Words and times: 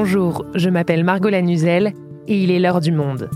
Bonjour, 0.00 0.44
je 0.54 0.70
m'appelle 0.70 1.02
Margot 1.02 1.28
Lanuzel 1.28 1.92
et 2.28 2.40
il 2.40 2.52
est 2.52 2.60
l'heure 2.60 2.80
du 2.80 2.92
monde. 2.92 3.28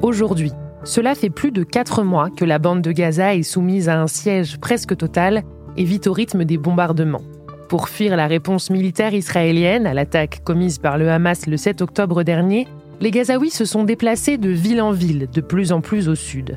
Aujourd'hui, 0.00 0.52
cela 0.84 1.16
fait 1.16 1.28
plus 1.28 1.50
de 1.50 1.64
4 1.64 2.04
mois 2.04 2.30
que 2.30 2.44
la 2.44 2.60
bande 2.60 2.82
de 2.82 2.92
Gaza 2.92 3.34
est 3.34 3.42
soumise 3.42 3.88
à 3.88 4.00
un 4.00 4.06
siège 4.06 4.58
presque 4.58 4.96
total 4.96 5.42
et 5.76 5.82
vit 5.82 6.00
au 6.06 6.12
rythme 6.12 6.44
des 6.44 6.56
bombardements. 6.56 7.24
Pour 7.68 7.88
fuir 7.88 8.16
la 8.16 8.28
réponse 8.28 8.70
militaire 8.70 9.12
israélienne 9.12 9.88
à 9.88 9.92
l'attaque 9.92 10.44
commise 10.44 10.78
par 10.78 10.98
le 10.98 11.10
Hamas 11.10 11.48
le 11.48 11.56
7 11.56 11.82
octobre 11.82 12.22
dernier, 12.22 12.68
les 13.00 13.10
Gazaouis 13.10 13.50
se 13.50 13.64
sont 13.64 13.82
déplacés 13.82 14.38
de 14.38 14.50
ville 14.50 14.80
en 14.80 14.92
ville, 14.92 15.26
de 15.32 15.40
plus 15.40 15.72
en 15.72 15.80
plus 15.80 16.08
au 16.08 16.14
sud. 16.14 16.56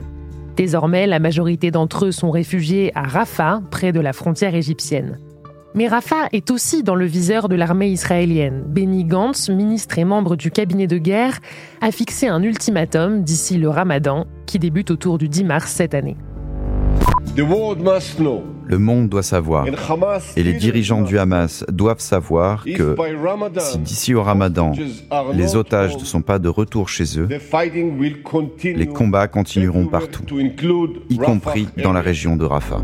Désormais, 0.55 1.07
la 1.07 1.18
majorité 1.18 1.71
d'entre 1.71 2.05
eux 2.05 2.12
sont 2.12 2.30
réfugiés 2.30 2.91
à 2.94 3.02
Rafah, 3.02 3.64
près 3.71 3.91
de 3.91 4.02
la 4.02 4.14
frontière 4.14 4.54
égyptienne. 4.54 5.18
Mais 5.75 5.87
Rafah 5.87 6.29
est 6.33 6.50
aussi 6.50 6.82
dans 6.82 6.96
le 6.96 7.05
viseur 7.05 7.47
de 7.47 7.55
l'armée 7.55 7.89
israélienne. 7.89 8.64
Benny 8.65 9.05
Gantz, 9.05 9.50
ministre 9.50 10.00
et 10.00 10.04
membre 10.04 10.36
du 10.36 10.50
cabinet 10.50 10.87
de 10.87 10.97
guerre, 10.97 11.39
a 11.82 11.92
fixé 11.92 12.28
un 12.28 12.42
ultimatum 12.42 13.23
d'ici 13.23 13.57
le 13.57 13.69
ramadan, 13.69 14.25
qui 14.47 14.57
débute 14.57 14.89
autour 14.89 15.19
du 15.19 15.29
10 15.29 15.43
mars 15.43 15.71
cette 15.71 15.93
année. 15.93 16.18
Le 17.36 18.78
monde 18.78 19.09
doit 19.09 19.23
savoir, 19.23 19.65
et 20.36 20.43
les 20.43 20.54
dirigeants 20.54 21.04
du 21.04 21.19
Hamas 21.19 21.64
doivent 21.70 22.00
savoir 22.00 22.64
que 22.64 22.95
si 23.59 23.78
d'ici 23.78 24.14
au 24.15 24.23
ramadan, 24.23 24.73
les 25.33 25.56
otages 25.56 25.97
ne 25.97 26.04
sont 26.04 26.21
pas 26.23 26.39
de 26.39 26.50
retour 26.50 26.89
chez 26.89 27.20
eux, 27.20 27.28
les 28.64 28.87
combats 28.87 29.28
continueront 29.28 29.86
partout, 29.86 30.23
y 31.09 31.17
compris 31.17 31.67
dans 31.81 31.93
la 31.93 32.02
région 32.02 32.36
de 32.36 32.45
Rafah. 32.45 32.81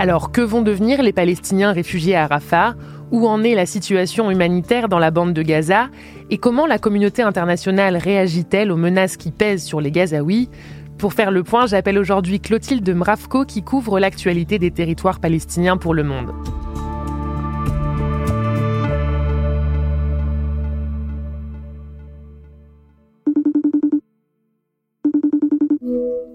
Alors 0.00 0.30
que 0.30 0.40
vont 0.40 0.62
devenir 0.62 1.02
les 1.02 1.12
Palestiniens 1.12 1.72
réfugiés 1.72 2.14
à 2.14 2.28
Rafah? 2.28 2.76
Où 3.10 3.26
en 3.26 3.42
est 3.42 3.56
la 3.56 3.66
situation 3.66 4.30
humanitaire 4.30 4.88
dans 4.88 5.00
la 5.00 5.10
bande 5.10 5.32
de 5.32 5.42
Gaza? 5.42 5.88
Et 6.30 6.38
comment 6.38 6.66
la 6.66 6.78
communauté 6.78 7.22
internationale 7.22 7.96
réagit-elle 7.96 8.70
aux 8.70 8.76
menaces 8.76 9.16
qui 9.16 9.32
pèsent 9.32 9.64
sur 9.64 9.80
les 9.80 9.90
Gazaouis? 9.90 10.50
Pour 10.98 11.14
faire 11.14 11.32
le 11.32 11.42
point, 11.42 11.66
j'appelle 11.66 11.98
aujourd'hui 11.98 12.38
Clotilde 12.38 12.88
Mravko 12.88 13.44
qui 13.44 13.62
couvre 13.62 13.98
l'actualité 13.98 14.60
des 14.60 14.70
territoires 14.70 15.18
palestiniens 15.18 15.76
pour 15.76 15.94
le 15.94 16.04
monde. 16.04 16.32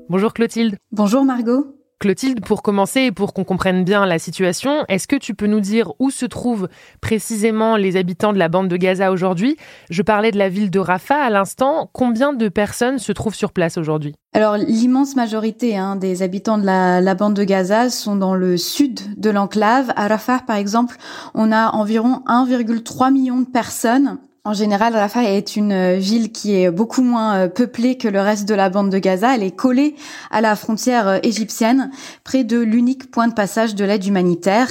Bonjour 0.10 0.34
Clotilde. 0.34 0.76
Bonjour 0.92 1.24
Margot. 1.24 1.83
Clotilde, 2.04 2.42
pour 2.42 2.64
commencer 2.64 3.00
et 3.00 3.12
pour 3.14 3.34
qu'on 3.34 3.46
comprenne 3.46 3.86
bien 3.86 4.06
la 4.06 4.20
situation, 4.20 4.84
est-ce 4.90 5.08
que 5.08 5.16
tu 5.16 5.36
peux 5.36 5.48
nous 5.48 5.62
dire 5.62 5.94
où 6.00 6.10
se 6.10 6.26
trouvent 6.26 6.68
précisément 7.00 7.78
les 7.78 7.96
habitants 7.96 8.34
de 8.34 8.38
la 8.38 8.50
bande 8.50 8.68
de 8.68 8.76
Gaza 8.76 9.10
aujourd'hui? 9.10 9.56
Je 9.90 10.02
parlais 10.02 10.32
de 10.32 10.38
la 10.38 10.50
ville 10.50 10.70
de 10.70 10.80
Rafah 10.80 11.24
à 11.24 11.30
l'instant. 11.30 11.90
Combien 11.94 12.34
de 12.34 12.50
personnes 12.50 13.00
se 13.00 13.14
trouvent 13.14 13.36
sur 13.36 13.54
place 13.54 13.78
aujourd'hui? 13.78 14.16
Alors 14.34 14.58
l'immense 14.58 15.16
majorité 15.16 15.78
hein, 15.78 15.96
des 15.96 16.24
habitants 16.24 16.58
de 16.58 16.66
la, 16.66 17.00
la, 17.00 17.16
bande 17.16 17.36
de 17.36 17.46
Gaza 17.46 17.90
sont 17.90 18.18
dans 18.18 18.36
le 18.36 18.58
sud 18.58 19.00
de 19.18 19.30
l'enclave. 19.30 19.94
À 19.96 20.10
Rafah, 20.10 20.40
par 20.40 20.58
exemple, 20.58 20.98
on 21.34 21.54
a 21.54 21.70
environ 21.70 22.22
1,3 22.28 23.14
million 23.14 23.40
de 23.40 23.46
personnes 23.46 24.18
en 24.46 24.52
général, 24.52 24.94
Rafah 24.94 25.24
est 25.24 25.56
une 25.56 25.72
euh, 25.72 25.96
ville 25.96 26.34
qui 26.34 26.54
est 26.54 26.70
beaucoup 26.70 27.02
moins 27.02 27.36
euh, 27.36 27.48
peuplée 27.48 27.98
que 27.98 28.10
le 28.10 28.20
reste 28.20 28.46
de 28.46 28.54
la 28.54 28.70
bande 28.70 28.90
de 28.90 29.00
Gaza. 29.00 29.34
Elle 29.34 29.44
est 29.44 29.56
collée 29.56 29.96
à 30.32 30.42
la 30.42 30.58
frontière 30.58 31.08
euh, 31.08 31.20
égyptienne, 31.24 31.92
près 32.26 32.44
de 32.44 32.60
l'unique 32.60 33.10
point 33.10 33.30
de 33.30 33.34
passage 33.34 33.74
de 33.74 33.86
l'aide 33.86 34.06
humanitaire. 34.06 34.70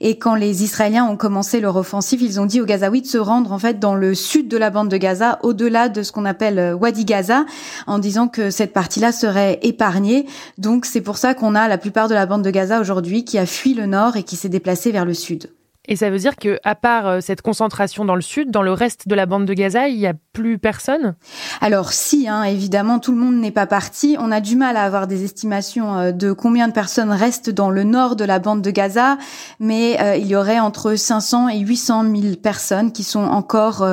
Et 0.00 0.18
quand 0.18 0.36
les 0.36 0.64
Israéliens 0.64 1.04
ont 1.04 1.18
commencé 1.18 1.60
leur 1.60 1.76
offensive, 1.76 2.22
ils 2.22 2.40
ont 2.40 2.46
dit 2.46 2.62
aux 2.62 2.64
Gazaouis 2.64 3.02
de 3.02 3.06
se 3.06 3.18
rendre 3.18 3.52
en 3.52 3.58
fait 3.58 3.78
dans 3.78 3.94
le 3.94 4.14
sud 4.14 4.48
de 4.48 4.56
la 4.56 4.70
bande 4.70 4.88
de 4.88 4.96
Gaza, 4.96 5.38
au-delà 5.42 5.90
de 5.90 6.02
ce 6.02 6.12
qu'on 6.12 6.24
appelle 6.24 6.74
Wadi 6.80 7.04
Gaza, 7.04 7.44
en 7.86 7.98
disant 7.98 8.26
que 8.26 8.48
cette 8.48 8.72
partie-là 8.72 9.12
serait 9.12 9.58
épargnée. 9.60 10.24
Donc 10.56 10.86
c'est 10.86 11.02
pour 11.02 11.18
ça 11.18 11.34
qu'on 11.34 11.54
a 11.54 11.68
la 11.68 11.76
plupart 11.76 12.08
de 12.08 12.14
la 12.14 12.24
bande 12.24 12.42
de 12.42 12.50
Gaza 12.50 12.80
aujourd'hui 12.80 13.26
qui 13.26 13.36
a 13.36 13.44
fui 13.44 13.74
le 13.74 13.84
nord 13.84 14.16
et 14.16 14.22
qui 14.22 14.36
s'est 14.36 14.48
déplacée 14.48 14.92
vers 14.92 15.04
le 15.04 15.12
sud. 15.12 15.50
Et 15.90 15.96
ça 15.96 16.08
veut 16.08 16.18
dire 16.18 16.36
que, 16.36 16.60
à 16.62 16.76
part 16.76 17.08
euh, 17.08 17.20
cette 17.20 17.42
concentration 17.42 18.04
dans 18.04 18.14
le 18.14 18.20
sud, 18.20 18.52
dans 18.52 18.62
le 18.62 18.72
reste 18.72 19.08
de 19.08 19.14
la 19.16 19.26
bande 19.26 19.44
de 19.44 19.52
Gaza, 19.52 19.88
il 19.88 19.98
n'y 19.98 20.06
a 20.06 20.14
plus 20.32 20.56
personne? 20.56 21.16
Alors 21.60 21.92
si, 21.92 22.28
hein, 22.28 22.44
évidemment, 22.44 23.00
tout 23.00 23.10
le 23.10 23.18
monde 23.18 23.34
n'est 23.34 23.50
pas 23.50 23.66
parti. 23.66 24.16
On 24.20 24.30
a 24.30 24.40
du 24.40 24.54
mal 24.54 24.76
à 24.76 24.84
avoir 24.84 25.08
des 25.08 25.24
estimations 25.24 25.98
euh, 25.98 26.12
de 26.12 26.30
combien 26.30 26.68
de 26.68 26.72
personnes 26.72 27.10
restent 27.10 27.50
dans 27.50 27.70
le 27.70 27.82
nord 27.82 28.14
de 28.14 28.24
la 28.24 28.38
bande 28.38 28.62
de 28.62 28.70
Gaza, 28.70 29.18
mais 29.58 30.00
euh, 30.00 30.14
il 30.14 30.28
y 30.28 30.36
aurait 30.36 30.60
entre 30.60 30.94
500 30.94 31.48
et 31.48 31.58
800 31.58 32.04
000 32.04 32.36
personnes 32.36 32.92
qui 32.92 33.02
sont 33.02 33.24
encore 33.24 33.84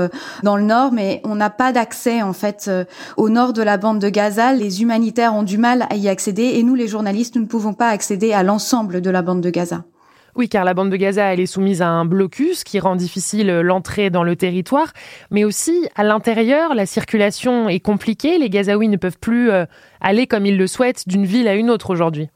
dans 0.43 0.55
le 0.55 0.63
nord, 0.63 0.91
mais 0.91 1.21
on 1.23 1.33
n'a 1.33 1.49
pas 1.49 1.71
d'accès 1.71 2.21
en 2.21 2.33
fait 2.33 2.69
au 3.15 3.29
nord 3.29 3.53
de 3.53 3.63
la 3.63 3.77
bande 3.77 3.99
de 3.99 4.09
Gaza. 4.09 4.53
Les 4.53 4.83
humanitaires 4.83 5.33
ont 5.33 5.43
du 5.43 5.57
mal 5.57 5.87
à 5.89 5.95
y 5.95 6.09
accéder, 6.09 6.43
et 6.43 6.63
nous, 6.63 6.75
les 6.75 6.87
journalistes, 6.87 7.35
nous 7.35 7.41
ne 7.41 7.47
pouvons 7.47 7.73
pas 7.73 7.89
accéder 7.89 8.33
à 8.33 8.43
l'ensemble 8.43 9.01
de 9.01 9.09
la 9.09 9.23
bande 9.23 9.41
de 9.41 9.49
Gaza. 9.49 9.83
Oui, 10.37 10.49
car 10.49 10.63
la 10.63 10.75
bande 10.75 10.91
de 10.91 10.95
Gaza, 10.97 11.33
elle 11.33 11.39
est 11.39 11.47
soumise 11.47 11.81
à 11.81 11.87
un 11.87 12.05
blocus 12.05 12.63
qui 12.63 12.79
rend 12.79 12.95
difficile 12.95 13.47
l'entrée 13.61 14.11
dans 14.11 14.21
le 14.21 14.35
territoire, 14.35 14.93
mais 15.31 15.43
aussi 15.43 15.89
à 15.95 16.03
l'intérieur, 16.03 16.75
la 16.75 16.85
circulation 16.85 17.69
est 17.69 17.79
compliquée, 17.79 18.37
les 18.37 18.47
Gazaouis 18.47 18.87
ne 18.87 18.97
peuvent 18.97 19.17
plus 19.17 19.49
euh, 19.49 19.65
aller 20.01 20.27
comme 20.27 20.45
ils 20.45 20.57
le 20.57 20.67
souhaitent 20.67 21.07
d'une 21.07 21.25
ville 21.25 21.47
à 21.47 21.55
une 21.55 21.69
autre 21.69 21.89
aujourd'hui. 21.89 22.29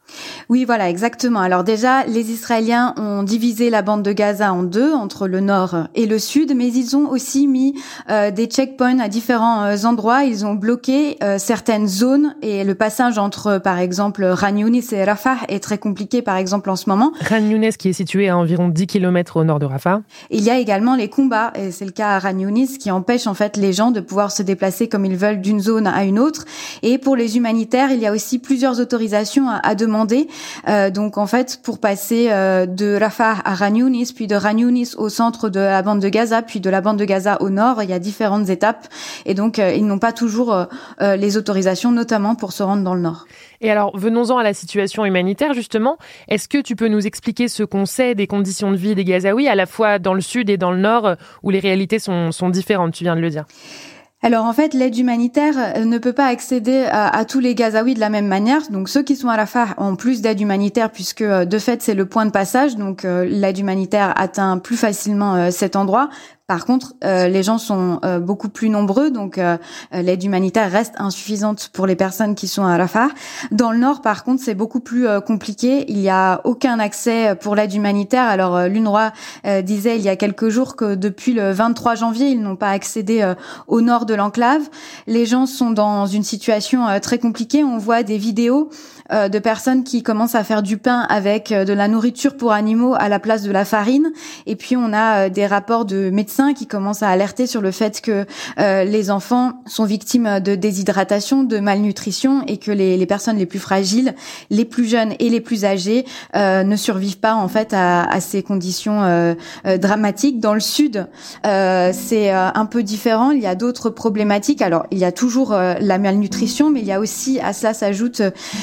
Oui, 0.50 0.66
voilà, 0.66 0.90
exactement. 0.90 1.40
Alors 1.40 1.64
déjà, 1.64 2.06
les 2.06 2.32
Israéliens 2.32 2.94
ont 2.98 3.24
divisé 3.24 3.70
la 3.70 3.82
bande 3.82 4.04
de 4.04 4.12
Gaza 4.12 4.54
en 4.54 4.64
deux, 4.64 4.94
entre 4.94 5.28
le 5.28 5.40
nord 5.40 5.88
et 5.96 6.06
le 6.06 6.20
sud, 6.20 6.54
mais 6.56 6.68
ils 6.68 6.96
ont 6.96 7.10
aussi 7.10 7.48
mis 7.48 7.76
euh, 8.10 8.32
des 8.32 8.46
checkpoints 8.46 9.00
à 9.00 9.08
différents 9.08 9.64
euh, 9.64 9.86
endroits. 9.86 10.24
Ils 10.24 10.46
ont 10.46 10.54
bloqué 10.54 11.18
euh, 11.24 11.38
certaines 11.38 11.88
zones 11.88 12.36
et 12.42 12.64
le 12.64 12.76
passage 12.76 13.18
entre, 13.18 13.60
par 13.60 13.80
exemple, 13.80 14.26
Ran 14.26 14.56
Yunis 14.56 14.88
et 14.92 15.04
Rafah 15.04 15.38
est 15.48 15.62
très 15.62 15.78
compliqué, 15.78 16.22
par 16.22 16.36
exemple, 16.36 16.70
en 16.70 16.76
ce 16.76 16.90
moment. 16.90 17.14
Ran 17.30 17.38
Yunis 17.38 17.78
qui 17.78 17.90
est 17.90 17.94
situé 17.94 18.30
à 18.30 18.38
environ 18.38 18.68
10 18.68 18.88
km 18.88 19.38
au 19.38 19.44
nord 19.44 19.60
de 19.60 19.66
Rafah. 19.66 20.02
Il 20.30 20.44
y 20.44 20.50
a 20.50 20.58
également 20.60 20.96
les 20.96 21.10
combats, 21.10 21.54
et 21.56 21.72
c'est 21.72 21.86
le 21.86 21.92
cas 21.92 22.10
à 22.10 22.20
Ran 22.20 22.38
Yunis, 22.38 22.78
qui 22.78 22.92
empêchent 22.92 23.28
en 23.28 23.34
fait 23.34 23.58
les 23.58 23.74
gens 23.74 23.92
de 23.92 24.00
pouvoir 24.00 24.32
se 24.32 24.44
déplacer 24.44 24.90
comme 24.90 25.06
ils 25.06 25.16
veulent 25.16 25.42
d'une 25.42 25.60
zone 25.60 25.88
à 25.88 26.04
une 26.04 26.20
autre. 26.20 26.46
Et 26.84 26.98
pour 26.98 27.16
les 27.16 27.38
humains 27.38 27.51
il 27.52 28.00
y 28.00 28.06
a 28.06 28.12
aussi 28.12 28.40
plusieurs 28.40 28.80
autorisations 28.80 29.48
à, 29.50 29.76
demander. 29.76 30.28
Euh, 30.68 30.90
donc 30.90 31.18
en 31.18 31.28
fait, 31.28 31.60
pour 31.64 31.80
passer 31.80 32.28
euh, 32.30 32.66
de 32.66 32.98
Rafah 33.00 33.36
à 33.44 33.56
Ranyunis, 33.56 34.14
puis 34.16 34.28
de 34.28 34.36
Ranyunis 34.36 34.92
au 34.98 35.10
centre 35.10 35.50
de 35.50 35.60
la 35.60 35.82
bande 35.82 36.00
de 36.00 36.10
Gaza, 36.10 36.42
puis 36.42 36.60
de 36.60 36.70
la 36.70 36.82
bande 36.82 36.98
de 36.98 37.06
Gaza 37.06 37.42
au 37.42 37.50
nord, 37.50 37.84
il 37.84 37.90
y 37.90 37.94
a 37.94 38.00
différentes 38.00 38.50
étapes. 38.50 38.88
Et 39.26 39.34
donc 39.34 39.60
euh, 39.60 39.74
ils 39.74 39.86
n'ont 39.86 40.00
pas 40.00 40.12
toujours 40.12 40.56
les 41.00 41.38
autorisations, 41.38 41.92
notamment 41.92 42.36
pour 42.36 42.54
se 42.54 42.64
rendre 42.64 42.84
dans 42.84 42.96
le 42.96 43.02
nord. 43.02 43.26
Et 43.62 43.70
alors, 43.70 43.96
venons-en 43.98 44.38
à 44.38 44.44
la 44.44 44.54
situation 44.54 45.06
humanitaire, 45.06 45.54
justement. 45.54 45.98
Est-ce 46.28 46.48
que 46.48 46.58
tu 46.58 46.76
peux 46.76 46.88
nous 46.88 47.06
expliquer 47.06 47.48
ce 47.48 47.64
qu'on 47.64 47.86
sait 47.86 48.16
des 48.16 48.28
conditions 48.28 48.72
de 48.72 48.78
vie 48.78 48.96
des 48.96 49.04
Gazaouis, 49.04 49.48
à 49.48 49.56
la 49.56 49.66
fois 49.66 50.00
dans 50.00 50.14
le 50.14 50.22
sud 50.22 50.50
et 50.50 50.58
dans 50.58 50.72
le 50.72 50.80
nord, 50.80 51.16
où 51.44 51.50
les 51.50 51.60
réalités 51.60 52.00
sont 52.00 52.50
différentes, 52.50 52.94
tu 52.94 53.04
viens 53.04 53.16
de 53.16 53.22
le 53.22 53.30
dire? 53.30 53.46
Alors 54.24 54.46
en 54.46 54.54
fait, 54.54 54.76
l'aide 54.76 54.96
humanitaire 54.98 55.56
euh, 55.58 55.84
ne 55.84 55.98
peut 55.98 56.14
pas 56.14 56.28
accéder 56.28 56.86
à, 56.92 57.26
tous 57.26 57.40
les 57.40 57.56
Gazaouis 57.56 57.96
de 57.96 58.00
la 58.00 58.10
même 58.10 58.28
manière. 58.28 58.62
Donc 58.70 58.88
ceux 58.88 59.02
qui 59.02 59.16
sont 59.16 59.30
à 59.30 59.36
Rafah 59.36 59.74
ont 59.78 59.96
plus 59.96 60.22
d'aide 60.22 60.40
humanitaire 60.40 60.92
puisque 60.92 61.22
euh, 61.22 61.46
de 61.46 61.58
fait 61.58 61.82
c'est 61.82 61.96
le 61.96 62.06
point 62.06 62.28
de 62.28 62.32
passage. 62.32 62.76
Donc 62.76 63.04
euh, 63.04 63.26
l'aide 63.26 63.58
humanitaire 63.58 64.14
atteint 64.16 64.60
plus 64.60 64.78
facilement 64.78 65.50
cet 65.50 65.76
endroit. 65.76 66.10
Par 66.52 66.66
contre, 66.66 66.96
euh, 67.06 67.30
les 67.30 67.44
gens 67.44 67.58
sont 67.58 68.02
euh, 68.04 68.20
beaucoup 68.20 68.50
plus 68.50 68.68
nombreux, 68.68 69.10
donc 69.10 69.38
euh, 69.38 69.56
l'aide 69.94 70.22
humanitaire 70.22 70.70
reste 70.70 70.96
insuffisante 70.98 71.70
pour 71.72 71.88
les 71.88 71.96
personnes 71.96 72.36
qui 72.36 72.50
sont 72.50 72.66
à 72.66 72.76
Rafah. 72.76 73.08
Dans 73.52 73.72
le 73.72 73.78
nord, 73.78 74.02
par 74.02 74.26
contre, 74.26 74.44
c'est 74.44 74.54
beaucoup 74.54 74.82
plus 74.82 75.08
compliqué. 75.26 75.86
Il 75.88 76.00
n'y 76.00 76.10
a 76.10 76.42
aucun 76.44 76.78
accès 76.80 77.36
pour 77.36 77.56
l'aide 77.56 77.74
humanitaire. 77.74 78.26
Alors 78.26 78.68
l'UNRWA 78.68 79.14
disait 79.64 79.96
il 79.96 80.02
y 80.02 80.10
a 80.10 80.18
quelques 80.18 80.50
jours 80.50 80.76
que 80.76 80.96
depuis 80.96 81.32
le 81.32 81.52
23 81.52 81.96
janvier, 81.96 82.28
ils 82.28 82.42
n'ont 82.42 82.58
pas 82.58 82.72
accédé 82.72 83.34
au 83.68 83.80
nord 83.80 84.06
de 84.06 84.14
l'enclave. 84.14 84.64
Les 85.08 85.26
gens 85.26 85.46
sont 85.46 85.72
dans 85.72 86.06
une 86.06 86.24
situation 86.24 86.86
très 87.02 87.18
compliquée. 87.18 87.64
On 87.64 87.78
voit 87.78 88.04
des 88.04 88.18
vidéos 88.18 88.70
de 89.12 89.40
personnes 89.40 89.84
qui 89.84 90.04
commencent 90.04 90.36
à 90.36 90.44
faire 90.44 90.64
du 90.64 90.78
pain 90.78 91.06
avec 91.10 91.50
de 91.54 91.74
la 91.74 91.88
nourriture 91.88 92.38
pour 92.38 92.54
animaux 92.54 92.96
à 92.98 93.10
la 93.10 93.20
place 93.20 93.44
de 93.44 93.52
la 93.52 93.66
farine. 93.66 94.12
Et 94.46 94.56
puis 94.56 94.78
on 94.78 94.94
a 94.94 95.30
des 95.30 95.46
rapports 95.46 95.86
de 95.86 96.10
médecins 96.10 96.54
qui 96.54 96.68
commencent 96.68 97.04
à 97.04 97.10
alerter 97.10 97.48
sur 97.48 97.62
le 97.62 97.72
fait 97.72 98.02
que 98.02 98.26
euh, 98.60 98.84
les 98.84 99.12
enfants 99.12 99.54
sont 99.66 99.86
victimes 99.86 100.40
de 100.40 100.56
déshydratation, 100.56 101.44
de 101.44 101.60
malnutrition 101.60 102.44
et 102.48 102.58
que 102.58 102.72
les, 102.72 103.06
personnes 103.06 103.38
les 103.38 103.46
plus 103.46 103.60
fragiles, 103.60 104.16
les 104.50 104.66
plus 104.66 104.86
jeunes 104.86 105.14
et 105.20 105.30
les 105.30 105.42
plus 105.42 105.66
âgées 105.66 106.06
euh, 106.36 106.64
ne 106.64 106.76
survivent 106.76 107.20
pas 107.20 107.36
en 107.36 107.48
fait 107.48 107.74
à, 107.74 108.04
à 108.04 108.20
ces 108.20 108.44
conditions 108.44 109.04
euh, 109.04 109.34
euh 109.66 109.78
dramatiques. 109.78 110.40
Dans 110.40 110.54
le 110.54 110.60
sud, 110.60 111.08
euh, 111.46 111.92
c'est 111.94 112.34
euh, 112.34 112.50
un 112.54 112.66
peu 112.66 112.84
différent. 112.84 113.32
Il 113.32 113.42
y 113.42 113.48
a 113.48 113.56
d'autres 113.56 113.90
problématiques. 113.90 114.62
Alors, 114.62 114.86
il 114.92 114.98
y 114.98 115.06
a 115.06 115.12
toujours 115.12 115.52
la 115.52 115.98
malnutrition, 115.98 116.70
mais 116.70 116.82
il 116.82 116.86
y 116.86 116.92
a 116.92 117.00
aussi 117.00 117.40
à 117.40 117.54
cela 117.54 117.74
s'ajoutent 117.74 118.22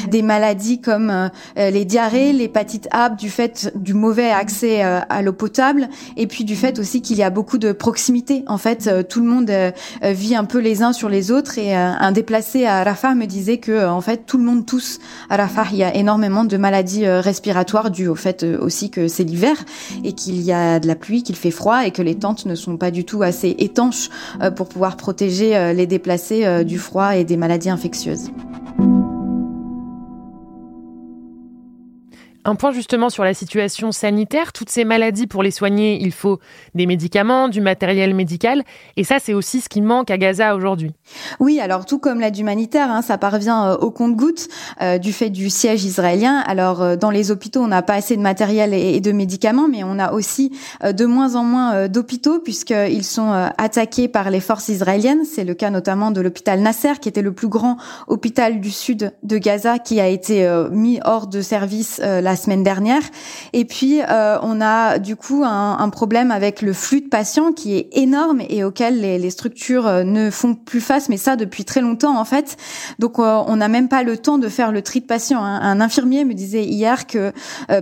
des 0.09 0.23
maladies 0.23 0.38
maladies 0.39 0.81
comme 0.81 1.31
les 1.57 1.85
diarrhées, 1.85 2.33
l'hépatite 2.33 2.87
A, 2.93 3.11
du 3.11 3.29
fait 3.29 3.73
du 3.75 3.93
mauvais 3.93 4.31
accès 4.31 4.83
à 4.83 5.23
l'eau 5.23 5.33
potable, 5.33 5.89
et 6.17 6.29
puis 6.29 6.45
du 6.45 6.55
fait 6.55 6.79
aussi 6.79 7.03
qu'il 7.03 7.17
y 7.17 7.25
a 7.25 7.31
beaucoup 7.31 7.59
de 7.59 7.73
proximité. 7.73 8.45
En 8.47 8.57
fait, 8.57 9.09
tout 9.09 9.21
le 9.21 9.27
monde 9.27 9.51
vit 10.03 10.37
un 10.37 10.45
peu 10.45 10.59
les 10.59 10.83
uns 10.83 10.93
sur 10.93 11.09
les 11.09 11.33
autres, 11.33 11.59
et 11.59 11.75
un 11.75 12.13
déplacé 12.13 12.67
à 12.67 12.85
Rafah 12.85 13.17
me 13.17 13.27
disait 13.27 13.59
que 13.59 13.89
en 13.89 14.01
fait 14.01 14.27
tout 14.27 14.39
le 14.39 14.45
monde 14.45 14.65
tousse 14.65 15.01
à 15.29 15.37
Rafah. 15.37 15.67
Il 15.73 15.79
y 15.79 15.85
a 15.85 15.93
énormément 15.97 16.45
de 16.45 16.57
maladies 16.57 17.09
respiratoires 17.09 17.91
dues 17.91 18.07
au 18.07 18.15
fait 18.15 18.45
aussi 18.45 18.91
que 18.91 19.09
c'est 19.09 19.25
l'hiver 19.25 19.57
et 20.05 20.13
qu'il 20.13 20.41
y 20.41 20.53
a 20.53 20.79
de 20.79 20.87
la 20.87 20.95
pluie, 20.95 21.25
qu'il 21.25 21.37
fait 21.37 21.51
froid 21.51 21.85
et 21.85 21.91
que 21.91 22.03
les 22.03 22.15
tentes 22.15 22.47
ne 22.47 22.55
sont 22.55 22.77
pas 22.77 22.93
du 22.93 23.05
tout 23.05 23.23
assez 23.23 23.57
étanches 23.59 24.09
pour 24.55 24.69
pouvoir 24.69 24.97
protéger 24.97 25.73
les 25.75 25.87
déplacés 25.89 26.65
du 26.65 26.79
froid 26.79 27.17
et 27.17 27.25
des 27.25 27.37
maladies 27.37 27.71
infectieuses. 27.71 28.31
Un 32.45 32.55
point 32.55 32.73
justement 32.73 33.11
sur 33.11 33.25
la 33.25 33.35
situation 33.35 33.93
sanitaire. 33.93 34.53
Toutes 34.53 34.71
ces 34.71 34.85
maladies, 34.85 35.27
pour 35.27 35.43
les 35.43 35.51
soigner, 35.51 35.99
il 36.01 36.13
faut 36.13 36.39
des 36.75 36.87
médicaments, 36.87 37.49
du 37.49 37.61
matériel 37.61 38.15
médical. 38.15 38.63
Et 38.97 39.05
ça, 39.05 39.19
c'est 39.19 39.35
aussi 39.35 39.61
ce 39.61 39.69
qui 39.69 39.81
manque 39.81 40.11
à 40.11 40.19
Gaza 40.19 40.55
aujourd'hui. 40.55 40.95
Oui, 41.41 41.61
alors 41.61 41.85
tout 41.85 41.99
comme 41.99 42.21
l'aide 42.21 42.39
humanitaire, 42.39 42.91
hein, 42.91 43.03
ça 43.03 43.19
parvient 43.19 43.73
euh, 43.73 43.77
au 43.77 43.91
compte-gouttes 43.91 44.49
euh, 44.81 44.99
du 44.99 45.13
fait 45.13 45.31
du 45.31 45.51
siège 45.51 45.85
israélien. 45.85 46.39
Alors 46.47 46.81
euh, 46.81 46.97
dans 46.97 47.11
les 47.11 47.31
hôpitaux, 47.31 47.61
on 47.61 47.67
n'a 47.67 47.83
pas 47.83 47.95
assez 47.95 48.17
de 48.17 48.23
matériel 48.23 48.73
et, 48.73 49.01
de 49.01 49.13
médicaments, 49.13 49.69
mais 49.69 49.83
on 49.85 49.99
a 49.99 50.13
aussi 50.13 50.53
de 50.83 51.07
moins 51.07 51.35
en 51.35 51.45
moins 51.45 51.89
d'hôpitaux 51.89 52.39
puisqu'ils 52.39 53.05
sont 53.05 53.31
attaqués 53.59 54.09
par 54.09 54.31
les 54.31 54.41
forces 54.41 54.69
israéliennes. 54.69 55.25
C'est 55.25 55.45
le 55.45 55.55
cas 55.55 55.71
notamment 55.71 56.11
de 56.11 56.21
l'hôpital 56.21 56.61
Nasser, 56.61 56.95
qui 57.01 57.09
était 57.09 57.23
le 57.23 57.33
plus 57.33 57.49
grand 57.49 57.77
hôpital 58.07 58.61
du 58.61 58.71
sud 58.71 59.13
de 59.23 59.39
Gaza, 59.39 59.79
qui 59.79 60.01
a 60.01 60.09
été 60.09 60.49
mis 60.71 61.01
hors 61.05 61.27
de 61.27 61.41
service 61.41 62.01
la 62.03 62.28
semaine 62.37 62.63
dernière. 62.63 63.03
Et 63.53 63.65
puis, 63.65 64.01
euh, 64.03 64.39
on 64.43 64.61
a 64.61 64.99
du 64.99 65.17
coup 65.17 65.43
un, 65.45 65.79
un, 65.79 65.89
problème 65.89 66.31
avec 66.31 66.63
le 66.63 66.73
flux 66.73 67.01
de 67.01 67.09
patients 67.09 67.53
qui 67.53 67.77
est 67.77 67.89
énorme 67.93 68.41
et 68.49 68.65
auquel 68.65 69.01
les, 69.01 69.19
les, 69.19 69.31
structures 69.31 69.87
euh, 69.87 70.05
ne 70.05 70.31
font 70.31 70.55
plus 70.55 70.81
face, 70.81 71.09
mais 71.09 71.17
ça 71.17 71.37
depuis 71.37 71.65
très 71.65 71.81
longtemps 71.81 72.19
en 72.19 72.25
fait. 72.25 72.57
Donc, 72.99 73.19
euh, 73.19 73.43
on 73.47 73.57
n'a 73.57 73.69
même 73.69 73.89
pas 73.89 74.03
le 74.03 74.17
temps 74.17 74.39
de 74.39 74.49
faire 74.49 74.73
le 74.73 74.83
tri 74.83 75.01
de 75.01 75.07
patients. 75.07 75.43
Hein. 75.43 75.61
Un 75.63 75.81
infirmier 75.81 76.25
me 76.25 76.35
disait 76.35 76.65
hier 76.65 77.07
que 77.07 77.33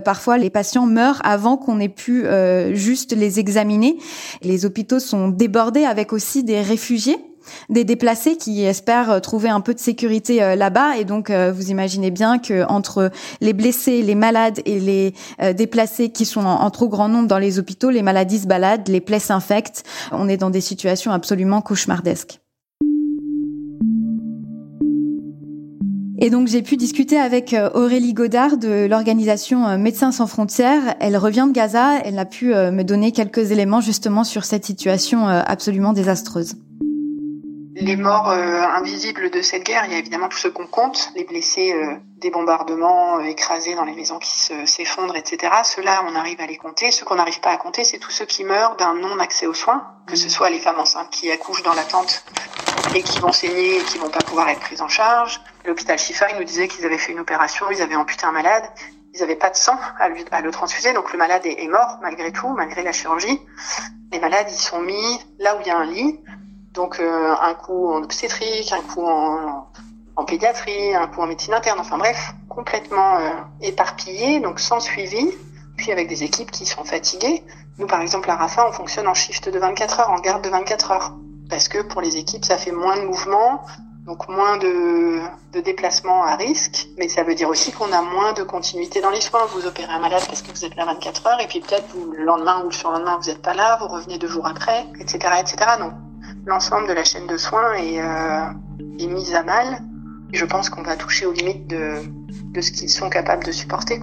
parfois 0.03 0.37
les 0.37 0.49
patients 0.49 0.85
meurent 0.85 1.21
avant 1.23 1.57
qu'on 1.57 1.79
ait 1.79 1.89
pu 1.89 2.25
juste 2.73 3.13
les 3.13 3.39
examiner. 3.39 3.97
Les 4.41 4.65
hôpitaux 4.65 4.99
sont 4.99 5.29
débordés 5.29 5.85
avec 5.85 6.13
aussi 6.13 6.43
des 6.43 6.61
réfugiés 6.61 7.17
des 7.69 7.83
déplacés 7.83 8.37
qui 8.37 8.63
espèrent 8.63 9.11
euh, 9.11 9.19
trouver 9.19 9.49
un 9.49 9.61
peu 9.61 9.73
de 9.73 9.79
sécurité 9.79 10.41
euh, 10.41 10.55
là-bas. 10.55 10.97
Et 10.97 11.05
donc, 11.05 11.29
euh, 11.29 11.51
vous 11.51 11.69
imaginez 11.69 12.11
bien 12.11 12.39
que 12.39 12.65
entre 12.67 13.11
les 13.41 13.53
blessés, 13.53 14.01
les 14.01 14.15
malades 14.15 14.59
et 14.65 14.79
les 14.79 15.13
déplacés 15.53 16.09
qui 16.09 16.25
sont 16.25 16.45
en, 16.45 16.69
trop 16.69 16.87
grand 16.87 17.09
nombre 17.09 17.27
dans 17.27 17.37
les 17.37 17.59
hôpitaux, 17.59 17.89
les 17.89 18.01
maladies 18.01 18.39
se 18.39 18.47
baladent, 18.47 18.87
les 18.87 19.01
plaies 19.01 19.19
s'infectent. 19.19 19.83
On 20.11 20.27
est 20.27 20.37
dans 20.37 20.49
des 20.49 20.61
situations 20.61 21.11
absolument 21.11 21.61
cauchemardesques. 21.61 22.39
Et 26.19 26.29
donc 26.29 26.47
j'ai 26.47 26.61
pu 26.61 26.77
discuter 26.77 27.17
avec 27.17 27.55
Aurélie 27.73 28.13
Godard 28.13 28.57
de 28.57 28.87
l'organisation 28.87 29.77
Médecins 29.77 30.11
sans 30.11 30.27
frontières. 30.27 30.95
Elle 30.99 31.17
revient 31.17 31.45
de 31.47 31.53
Gaza, 31.53 31.99
elle 32.03 32.17
a 32.19 32.25
pu 32.25 32.47
me 32.47 32.83
donner 32.83 33.11
quelques 33.11 33.51
éléments 33.51 33.81
justement 33.81 34.23
sur 34.23 34.43
cette 34.43 34.65
situation 34.65 35.27
absolument 35.27 35.93
désastreuse 35.93 36.55
les 37.79 37.95
morts 37.95 38.29
euh, 38.29 38.61
invisibles 38.75 39.29
de 39.29 39.41
cette 39.41 39.63
guerre, 39.63 39.85
il 39.85 39.91
y 39.91 39.95
a 39.95 39.99
évidemment 39.99 40.29
tous 40.29 40.37
ceux 40.37 40.49
qu'on 40.49 40.65
compte, 40.65 41.11
les 41.15 41.23
blessés 41.23 41.73
euh, 41.73 41.97
des 42.17 42.31
bombardements, 42.31 43.19
euh, 43.19 43.23
écrasés 43.23 43.75
dans 43.75 43.83
les 43.83 43.93
maisons 43.93 44.17
qui 44.17 44.35
s'effondrent, 44.65 45.15
etc. 45.15 45.53
Ceux-là, 45.63 46.03
on 46.09 46.15
arrive 46.15 46.41
à 46.41 46.47
les 46.47 46.57
compter. 46.57 46.89
Ceux 46.89 47.05
qu'on 47.05 47.15
n'arrive 47.15 47.39
pas 47.39 47.51
à 47.51 47.57
compter, 47.57 47.83
c'est 47.83 47.99
tous 47.99 48.09
ceux 48.09 48.25
qui 48.25 48.43
meurent 48.43 48.77
d'un 48.77 48.95
non-accès 48.95 49.45
aux 49.45 49.53
soins, 49.53 49.85
que 50.07 50.15
ce 50.15 50.27
soit 50.27 50.49
les 50.49 50.59
femmes 50.59 50.79
enceintes 50.79 51.11
qui 51.11 51.29
accouchent 51.29 51.63
dans 51.63 51.75
la 51.75 51.83
tente 51.83 52.23
et 52.95 53.03
qui 53.03 53.19
vont 53.19 53.31
saigner 53.31 53.77
et 53.77 53.83
qui 53.83 53.99
vont 53.99 54.09
pas 54.09 54.21
pouvoir 54.25 54.49
être 54.49 54.61
prises 54.61 54.81
en 54.81 54.87
charge. 54.87 55.39
L'hôpital 55.65 55.99
Shifa, 55.99 56.31
il 56.31 56.37
nous 56.37 56.45
disait 56.45 56.67
qu'ils 56.67 56.85
avaient 56.85 56.97
fait 56.97 57.11
une 57.11 57.19
opération, 57.19 57.67
ils 57.69 57.81
avaient 57.83 57.95
amputé 57.95 58.25
un 58.25 58.31
malade, 58.31 58.63
ils 59.13 59.19
n'avaient 59.19 59.35
pas 59.35 59.51
de 59.51 59.55
sang 59.55 59.77
à, 59.99 60.09
lui, 60.09 60.25
à 60.31 60.41
le 60.41 60.49
transfuser, 60.49 60.93
donc 60.93 61.11
le 61.11 61.19
malade 61.19 61.45
est, 61.45 61.61
est 61.63 61.67
mort 61.67 61.99
malgré 62.01 62.31
tout, 62.31 62.49
malgré 62.49 62.81
la 62.81 62.91
chirurgie. 62.91 63.39
Les 64.11 64.19
malades, 64.19 64.47
ils 64.49 64.55
sont 64.55 64.81
mis 64.81 65.19
là 65.37 65.57
où 65.57 65.61
il 65.61 65.67
y 65.67 65.69
a 65.69 65.77
un 65.77 65.85
lit, 65.85 66.19
donc 66.77 66.99
euh, 66.99 67.33
un 67.41 67.53
coup 67.55 67.91
en 67.91 68.03
obstétrique, 68.03 68.71
un 68.71 68.81
coup 68.81 69.05
en, 69.05 69.67
en, 70.15 70.23
pédiatrie, 70.23 70.95
un 70.95 71.07
coup 71.07 71.21
en 71.21 71.27
médecine 71.27 71.53
interne, 71.53 71.79
enfin 71.79 71.97
bref, 71.97 72.33
complètement 72.47 73.17
euh, 73.17 73.29
éparpillé, 73.61 74.39
donc 74.39 74.59
sans 74.59 74.79
suivi, 74.79 75.27
puis 75.75 75.91
avec 75.91 76.07
des 76.07 76.23
équipes 76.23 76.51
qui 76.51 76.65
sont 76.65 76.85
fatiguées. 76.85 77.43
Nous, 77.79 77.87
par 77.87 78.01
exemple, 78.01 78.29
à 78.29 78.35
Rafa, 78.35 78.67
on 78.67 78.71
fonctionne 78.71 79.07
en 79.07 79.13
shift 79.13 79.49
de 79.49 79.59
24 79.59 79.99
heures, 79.99 80.11
en 80.11 80.19
garde 80.19 80.43
de 80.43 80.49
24 80.49 80.91
heures, 80.91 81.13
parce 81.49 81.67
que 81.67 81.81
pour 81.81 82.01
les 82.01 82.17
équipes, 82.17 82.45
ça 82.45 82.57
fait 82.57 82.71
moins 82.71 82.95
de 82.97 83.05
mouvements, 83.05 83.61
donc 84.05 84.29
moins 84.29 84.57
de, 84.57 85.19
de 85.53 85.59
déplacements 85.59 86.23
à 86.23 86.35
risque, 86.35 86.87
mais 86.97 87.09
ça 87.09 87.23
veut 87.23 87.35
dire 87.35 87.49
aussi 87.49 87.71
qu'on 87.71 87.91
a 87.91 88.01
moins 88.01 88.33
de 88.33 88.43
continuité 88.43 89.01
dans 89.01 89.09
les 89.09 89.19
soins. 89.19 89.45
Vous 89.47 89.65
opérez 89.65 89.91
un 89.91 89.99
malade 89.99 90.23
parce 90.27 90.43
que 90.43 90.51
vous 90.51 90.63
êtes 90.63 90.75
là 90.75 90.85
24 90.85 91.27
heures, 91.27 91.41
et 91.41 91.47
puis 91.47 91.59
peut-être 91.59 91.87
le 92.15 92.23
lendemain 92.23 92.61
ou 92.61 92.69
le 92.69 92.71
surlendemain, 92.71 93.17
vous 93.19 93.29
n'êtes 93.29 93.41
pas 93.41 93.55
là, 93.55 93.77
vous 93.81 93.87
revenez 93.87 94.19
deux 94.19 94.29
jours 94.29 94.45
après, 94.45 94.85
etc., 94.99 95.33
etc. 95.41 95.71
Donc 95.79 95.93
l'ensemble 96.47 96.87
de 96.87 96.93
la 96.93 97.03
chaîne 97.03 97.27
de 97.27 97.37
soins 97.37 97.73
est, 97.73 98.01
euh, 98.01 99.07
mise 99.07 99.35
à 99.35 99.43
mal. 99.43 99.81
je 100.33 100.45
pense 100.45 100.69
qu'on 100.69 100.81
va 100.81 100.95
toucher 100.95 101.25
aux 101.25 101.33
limites 101.33 101.67
de, 101.67 102.01
ce 102.59 102.71
qu'ils 102.71 102.89
sont 102.89 103.09
capables 103.09 103.43
de 103.43 103.51
supporter. 103.51 103.99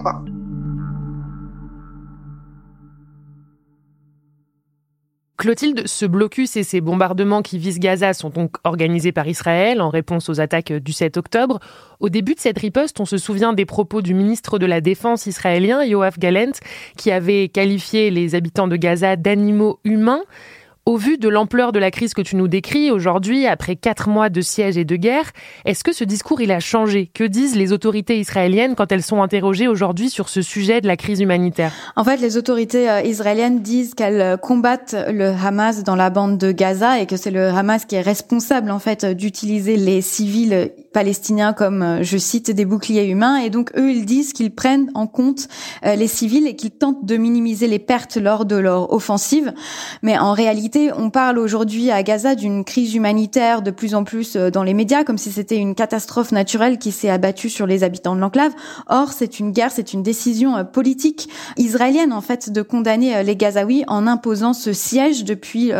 Clotilde, 5.37 5.85
ce 5.85 6.05
blocus 6.05 6.55
et 6.55 6.63
ces 6.63 6.81
bombardements 6.81 7.41
qui 7.41 7.59
visent 7.59 7.79
Gaza 7.79 8.13
sont 8.13 8.29
donc 8.29 8.55
organisés 8.63 9.11
par 9.11 9.27
Israël 9.27 9.81
en 9.81 9.89
réponse 9.89 10.29
aux 10.29 10.39
attaques 10.39 10.71
du 10.71 10.93
7 10.93 11.17
octobre. 11.17 11.59
Au 11.99 12.09
début 12.09 12.35
de 12.35 12.39
cette 12.39 12.57
riposte, 12.57 12.99
on 12.99 13.05
se 13.05 13.17
souvient 13.17 13.53
des 13.53 13.65
propos 13.65 14.01
du 14.01 14.13
ministre 14.13 14.57
de 14.59 14.65
la 14.65 14.81
Défense 14.81 15.25
israélien, 15.25 15.83
Yoav 15.83 16.17
Galent, 16.17 16.53
qui 16.97 17.11
avait 17.11 17.49
qualifié 17.49 18.11
les 18.11 18.33
habitants 18.33 18.67
de 18.67 18.75
Gaza 18.75 19.15
d'animaux 19.15 19.79
humains. 19.83 20.21
Au 20.87 20.97
vu 20.97 21.17
de 21.17 21.29
l'ampleur 21.29 21.71
de 21.71 21.79
la 21.79 21.89
crise 21.89 22.13
que 22.13 22.21
tu 22.21 22.35
nous 22.35 22.47
décris 22.47 22.91
aujourd'hui, 22.91 23.47
après 23.47 23.75
quatre 23.75 24.07
mois 24.07 24.29
de 24.29 24.41
siège 24.41 24.77
et 24.77 24.85
de 24.85 24.95
guerre, 24.95 25.31
est-ce 25.65 25.83
que 25.83 25.91
ce 25.91 26.03
discours 26.03 26.41
il 26.41 26.51
a 26.51 26.59
changé? 26.59 27.09
Que 27.11 27.23
disent 27.23 27.55
les 27.55 27.73
autorités 27.73 28.19
israéliennes 28.19 28.75
quand 28.75 28.91
elles 28.91 29.01
sont 29.01 29.23
interrogées 29.23 29.67
aujourd'hui 29.67 30.11
sur 30.11 30.29
ce 30.29 30.43
sujet 30.43 30.81
de 30.81 30.87
la 30.87 30.95
crise 30.95 31.21
humanitaire? 31.21 31.73
En 31.95 32.03
fait, 32.03 32.17
les 32.17 32.37
autorités 32.37 32.87
euh, 32.87 33.01
israéliennes 33.01 33.63
disent 33.63 33.95
qu'elles 33.95 34.21
euh, 34.21 34.37
combattent 34.37 34.95
le 35.09 35.29
Hamas 35.29 35.83
dans 35.83 35.95
la 35.95 36.11
bande 36.11 36.37
de 36.37 36.51
Gaza 36.51 37.01
et 37.01 37.07
que 37.07 37.17
c'est 37.17 37.31
le 37.31 37.47
Hamas 37.47 37.85
qui 37.85 37.95
est 37.95 38.01
responsable 38.01 38.69
en 38.69 38.77
fait 38.77 39.05
d'utiliser 39.05 39.77
les 39.77 40.01
civils 40.01 40.69
palestiniens 40.95 41.53
comme, 41.53 41.83
euh, 41.83 42.01
je 42.01 42.17
cite, 42.17 42.49
des 42.49 42.65
boucliers 42.65 43.05
humains. 43.05 43.37
Et 43.37 43.51
donc 43.51 43.71
eux, 43.77 43.91
ils 43.91 44.05
disent 44.05 44.33
qu'ils 44.33 44.55
prennent 44.55 44.89
en 44.95 45.05
compte 45.05 45.47
les 45.83 46.07
civils 46.07 46.47
et 46.47 46.55
qu'ils 46.55 46.71
tentent 46.71 47.05
de 47.05 47.17
minimiser 47.17 47.67
les 47.67 47.79
pertes 47.79 48.17
lors 48.17 48.45
de 48.45 48.55
leur 48.55 48.91
offensive. 48.91 49.53
Mais 50.01 50.17
en 50.17 50.33
réalité 50.33 50.91
on 50.97 51.09
parle 51.09 51.37
aujourd'hui 51.37 51.91
à 51.91 52.03
Gaza 52.03 52.35
d'une 52.35 52.63
crise 52.63 52.95
humanitaire 52.95 53.61
de 53.61 53.71
plus 53.71 53.95
en 53.95 54.03
plus 54.03 54.35
euh, 54.35 54.49
dans 54.49 54.63
les 54.63 54.73
médias, 54.73 55.03
comme 55.03 55.17
si 55.17 55.31
c'était 55.31 55.57
une 55.57 55.75
catastrophe 55.75 56.31
naturelle 56.31 56.77
qui 56.77 56.91
s'est 56.91 57.09
abattue 57.09 57.49
sur 57.49 57.67
les 57.67 57.83
habitants 57.83 58.15
de 58.15 58.21
l'enclave. 58.21 58.53
Or, 58.87 59.11
c'est 59.11 59.39
une 59.39 59.51
guerre, 59.51 59.71
c'est 59.71 59.93
une 59.93 60.03
décision 60.03 60.57
euh, 60.57 60.63
politique 60.63 61.29
israélienne, 61.57 62.13
en 62.13 62.21
fait, 62.21 62.51
de 62.51 62.61
condamner 62.61 63.15
euh, 63.15 63.23
les 63.23 63.35
Gazaouis 63.35 63.83
en 63.87 64.07
imposant 64.07 64.53
ce 64.53 64.73
siège 64.73 65.23
depuis 65.23 65.71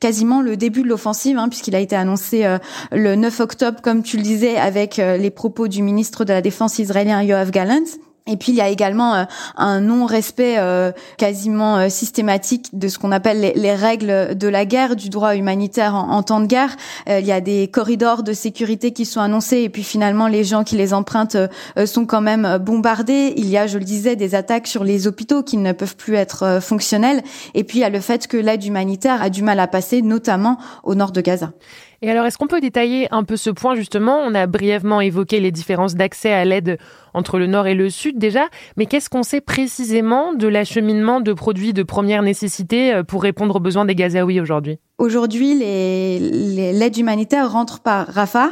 quasiment 0.00 0.40
le 0.40 0.56
début 0.56 0.82
de 0.82 0.88
l'offensive, 0.88 1.38
hein, 1.38 1.48
puisqu'il 1.48 1.74
a 1.74 1.80
été 1.80 1.96
annoncé 1.96 2.46
le 2.92 3.14
9 3.14 3.40
octobre, 3.40 3.80
comme 3.82 4.02
tu 4.02 4.16
le 4.16 4.22
disais, 4.22 4.56
avec 4.58 4.96
les 4.96 5.30
propos 5.30 5.68
du 5.68 5.82
ministre 5.82 6.24
de 6.24 6.32
la 6.32 6.42
Défense 6.42 6.78
israélien 6.78 7.22
Yoav 7.22 7.50
Gallant. 7.50 7.84
Et 8.28 8.36
puis 8.36 8.52
il 8.52 8.54
y 8.56 8.60
a 8.60 8.68
également 8.68 9.14
euh, 9.14 9.24
un 9.56 9.80
non-respect 9.80 10.56
euh, 10.58 10.92
quasiment 11.16 11.78
euh, 11.78 11.88
systématique 11.88 12.78
de 12.78 12.88
ce 12.88 12.98
qu'on 12.98 13.10
appelle 13.10 13.52
les, 13.54 13.74
règles 13.74 14.36
de 14.36 14.48
la 14.48 14.66
guerre, 14.66 14.96
du 14.96 15.08
droit 15.08 15.34
humanitaire 15.34 15.94
en, 15.94 16.22
temps 16.22 16.40
de 16.40 16.46
guerre. 16.46 16.76
il 17.08 17.24
y 17.24 17.32
a 17.32 17.40
des 17.40 17.68
corridors 17.68 18.22
de 18.22 18.32
sécurité 18.32 18.92
qui 18.92 19.06
sont 19.06 19.20
annoncés 19.20 19.58
et 19.58 19.68
puis 19.68 19.82
finalement 19.82 20.26
les 20.26 20.44
gens 20.44 20.64
qui 20.64 20.76
les 20.76 20.92
empruntent 20.92 21.38
sont 21.86 22.04
quand 22.06 22.20
même 22.20 22.58
bombardés. 22.58 23.32
Il 23.36 23.48
y 23.48 23.56
a, 23.56 23.66
je 23.66 23.78
le 23.78 23.84
disais, 23.84 24.16
des 24.16 24.34
attaques 24.34 24.66
sur 24.66 24.84
les 24.84 25.06
hôpitaux 25.06 25.42
qui 25.42 25.56
ne 25.56 25.72
peuvent 25.72 25.96
plus 25.96 26.16
être 26.16 26.58
fonctionnels. 26.60 27.22
Et 27.54 27.64
puis 27.64 27.78
il 27.78 27.80
y 27.82 27.84
a 27.84 27.90
le 27.90 28.00
fait 28.00 28.26
que 28.26 28.36
l'aide 28.36 28.64
humanitaire 28.64 29.22
a 29.22 29.30
du 29.30 29.42
mal 29.42 29.60
à 29.60 29.68
passer, 29.68 30.02
notamment 30.02 30.58
au 30.82 30.94
nord 30.94 31.12
de 31.12 31.20
Gaza. 31.20 31.52
Et 32.00 32.10
alors, 32.10 32.26
est-ce 32.26 32.38
qu'on 32.38 32.46
peut 32.46 32.60
détailler 32.60 33.08
un 33.10 33.24
peu 33.24 33.36
ce 33.36 33.50
point 33.50 33.74
justement? 33.74 34.18
On 34.18 34.34
a 34.34 34.46
brièvement 34.46 35.00
évoqué 35.00 35.40
les 35.40 35.50
différences 35.50 35.96
d'accès 35.96 36.32
à 36.32 36.44
l'aide 36.44 36.78
entre 37.12 37.38
le 37.38 37.48
nord 37.48 37.66
et 37.66 37.74
le 37.74 37.90
sud 37.90 38.18
déjà, 38.18 38.48
mais 38.76 38.86
qu'est-ce 38.86 39.10
qu'on 39.10 39.24
sait 39.24 39.40
précisément 39.40 40.32
de 40.32 40.46
l'acheminement 40.46 41.20
de 41.20 41.32
produits 41.32 41.72
de 41.72 41.82
première 41.82 42.22
nécessité 42.22 42.94
euh, 42.94 43.02
pour 43.02 43.22
répondre 43.22 43.56
aux 43.56 43.60
besoins 43.60 43.84
des 43.84 43.96
Gazaouis 43.96 44.40
aujourd'hui? 44.40 44.78
Aujourd'hui, 44.98 45.54
l'aide 45.54 46.96
humanitaire 46.96 47.52
rentre 47.52 47.78
par 47.78 48.08
Rafah. 48.08 48.50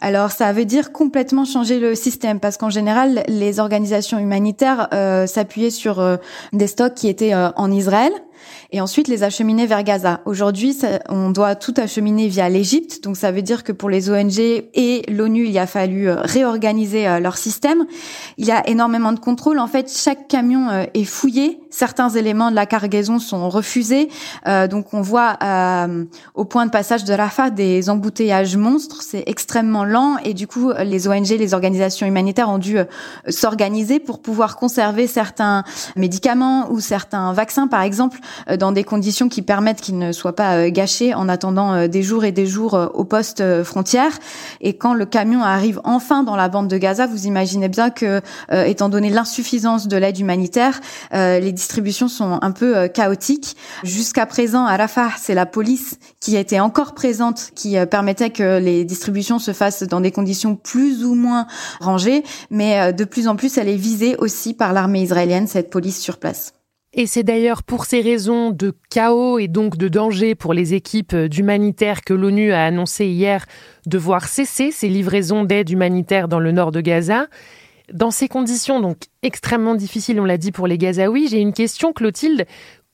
Alors, 0.00 0.30
ça 0.30 0.50
veut 0.54 0.64
dire 0.64 0.90
complètement 0.90 1.44
changer 1.44 1.78
le 1.78 1.94
système 1.94 2.40
parce 2.40 2.56
qu'en 2.56 2.70
général, 2.70 3.22
les 3.28 3.60
organisations 3.60 4.18
humanitaires 4.18 4.88
euh, 4.94 5.26
s'appuyaient 5.26 5.68
sur 5.68 6.00
euh, 6.00 6.16
des 6.54 6.66
stocks 6.66 6.94
qui 6.94 7.08
étaient 7.08 7.34
en 7.34 7.70
Israël 7.70 8.10
et 8.70 8.80
ensuite 8.80 9.08
les 9.08 9.22
acheminer 9.22 9.66
vers 9.66 9.82
Gaza. 9.82 10.20
Aujourd'hui, 10.24 10.76
on 11.08 11.30
doit 11.30 11.54
tout 11.54 11.74
acheminer 11.76 12.28
via 12.28 12.48
l'Égypte, 12.48 13.02
donc 13.04 13.16
ça 13.16 13.30
veut 13.30 13.42
dire 13.42 13.64
que 13.64 13.72
pour 13.72 13.90
les 13.90 14.10
ONG 14.10 14.38
et 14.38 15.02
l'ONU, 15.08 15.46
il 15.46 15.58
a 15.58 15.66
fallu 15.66 16.08
euh, 16.08 16.16
réorganiser 16.20 17.06
euh, 17.06 17.20
leur 17.20 17.36
système. 17.36 17.84
Il 18.38 18.46
y 18.46 18.50
a 18.50 18.66
énormément 18.68 19.12
de 19.12 19.20
contrôles. 19.20 19.58
En 19.58 19.66
fait, 19.66 19.90
chaque 19.90 20.28
camion 20.28 20.68
euh, 20.70 20.84
est 20.94 21.04
fouillé, 21.04 21.60
certains 21.70 22.08
éléments 22.10 22.50
de 22.50 22.56
la 22.56 22.66
cargaison 22.66 23.18
sont 23.18 23.48
refusés, 23.48 24.08
donc 24.70 24.92
on 24.92 25.00
voit 25.00 25.38
au 26.34 26.44
point 26.44 26.66
de 26.66 26.70
passage 26.70 27.04
de 27.04 27.12
Rafah 27.12 27.50
des 27.50 27.90
embouteillages 27.90 28.56
monstres. 28.56 29.02
C'est 29.02 29.24
extrêmement 29.26 29.84
lent 29.84 30.16
et 30.24 30.34
du 30.34 30.46
coup, 30.46 30.72
les 30.84 31.08
ONG, 31.08 31.28
les 31.28 31.54
organisations 31.54 32.06
humanitaires 32.06 32.48
ont 32.48 32.58
dû 32.58 32.78
s'organiser 33.28 34.00
pour 34.00 34.20
pouvoir 34.20 34.56
conserver 34.56 35.06
certains 35.06 35.64
médicaments 35.96 36.70
ou 36.70 36.80
certains 36.80 37.32
vaccins, 37.32 37.68
par 37.68 37.82
exemple, 37.82 38.18
dans 38.58 38.72
des 38.72 38.84
conditions 38.84 39.28
qui 39.28 39.42
permettent 39.42 39.80
qu'ils 39.80 39.98
ne 39.98 40.12
soient 40.12 40.36
pas 40.36 40.56
euh, 40.56 40.70
gâchés 40.70 41.14
en 41.14 41.28
attendant 41.28 41.72
euh, 41.72 41.88
des 41.88 42.02
jours 42.02 42.24
et 42.24 42.32
des 42.32 42.46
jours 42.46 42.74
euh, 42.74 42.86
au 42.94 43.04
poste 43.04 43.62
frontière. 43.62 44.12
Et 44.60 44.74
quand 44.76 44.94
le 44.94 45.06
camion 45.06 45.42
arrive 45.42 45.80
enfin 45.84 46.22
dans 46.22 46.36
la 46.36 46.48
bande 46.48 46.68
de 46.68 46.78
Gaza, 46.78 47.06
vous 47.06 47.26
imaginez 47.26 47.68
bien 47.68 47.90
que, 47.90 48.20
étant 48.50 48.88
donné 48.88 49.10
l'insuffisance 49.10 49.88
de 49.88 49.96
l'aide 49.96 50.18
humanitaire, 50.18 50.80
les 51.12 51.52
distributions 51.52 52.08
sont 52.08 52.38
un 52.40 52.50
peu 52.50 52.88
chaotiques. 52.88 53.56
Jusqu'à 53.82 54.26
présent, 54.26 54.66
à 54.66 54.76
Rafah, 54.76 55.10
c'est 55.18 55.34
la 55.34 55.46
police 55.46 55.71
qui 56.20 56.36
était 56.36 56.60
encore 56.60 56.94
présente, 56.94 57.50
qui 57.54 57.76
permettait 57.90 58.30
que 58.30 58.58
les 58.58 58.84
distributions 58.84 59.38
se 59.38 59.52
fassent 59.52 59.82
dans 59.82 60.00
des 60.00 60.10
conditions 60.12 60.56
plus 60.56 61.04
ou 61.04 61.14
moins 61.14 61.46
rangées, 61.80 62.22
mais 62.50 62.92
de 62.92 63.04
plus 63.04 63.28
en 63.28 63.36
plus, 63.36 63.58
elle 63.58 63.68
est 63.68 63.76
visée 63.76 64.16
aussi 64.16 64.54
par 64.54 64.72
l'armée 64.72 65.02
israélienne, 65.02 65.46
cette 65.46 65.70
police 65.70 66.00
sur 66.00 66.18
place. 66.18 66.52
Et 66.94 67.06
c'est 67.06 67.22
d'ailleurs 67.22 67.62
pour 67.62 67.86
ces 67.86 68.02
raisons 68.02 68.50
de 68.50 68.74
chaos 68.90 69.38
et 69.38 69.48
donc 69.48 69.78
de 69.78 69.88
danger 69.88 70.34
pour 70.34 70.52
les 70.52 70.74
équipes 70.74 71.16
d'humanitaires 71.16 72.02
que 72.02 72.12
l'ONU 72.12 72.52
a 72.52 72.66
annoncé 72.66 73.06
hier 73.06 73.46
devoir 73.86 74.28
cesser 74.28 74.70
ses 74.70 74.88
livraisons 74.88 75.44
d'aide 75.44 75.70
humanitaire 75.70 76.28
dans 76.28 76.38
le 76.38 76.52
nord 76.52 76.70
de 76.70 76.82
Gaza. 76.82 77.28
Dans 77.94 78.10
ces 78.10 78.28
conditions 78.28 78.80
donc 78.80 78.98
extrêmement 79.22 79.74
difficiles, 79.74 80.20
on 80.20 80.26
l'a 80.26 80.36
dit 80.36 80.52
pour 80.52 80.66
les 80.66 80.76
Gazaouis, 80.76 81.28
j'ai 81.28 81.40
une 81.40 81.54
question, 81.54 81.94
Clotilde. 81.94 82.44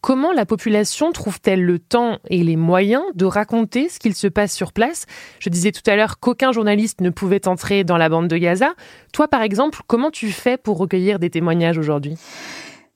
Comment 0.01 0.33
la 0.33 0.47
population 0.47 1.11
trouve-t-elle 1.11 1.63
le 1.63 1.81
temps 1.81 2.19
et 2.31 2.45
les 2.45 2.57
moyens 2.57 3.03
de 3.15 3.25
raconter 3.25 3.89
ce 3.89 3.99
qu'il 3.99 4.15
se 4.15 4.29
passe 4.29 4.53
sur 4.53 4.73
place? 4.73 5.07
Je 5.41 5.51
disais 5.51 5.73
tout 5.73 5.83
à 5.91 5.97
l'heure 5.97 6.21
qu'aucun 6.21 6.53
journaliste 6.53 7.01
ne 7.01 7.11
pouvait 7.11 7.49
entrer 7.49 7.83
dans 7.83 7.97
la 7.97 8.09
bande 8.09 8.29
de 8.29 8.37
Gaza. 8.37 8.75
Toi, 9.13 9.27
par 9.27 9.43
exemple, 9.43 9.81
comment 9.89 10.13
tu 10.13 10.31
fais 10.31 10.57
pour 10.57 10.79
recueillir 10.79 11.19
des 11.19 11.31
témoignages 11.31 11.79
aujourd'hui? 11.79 12.17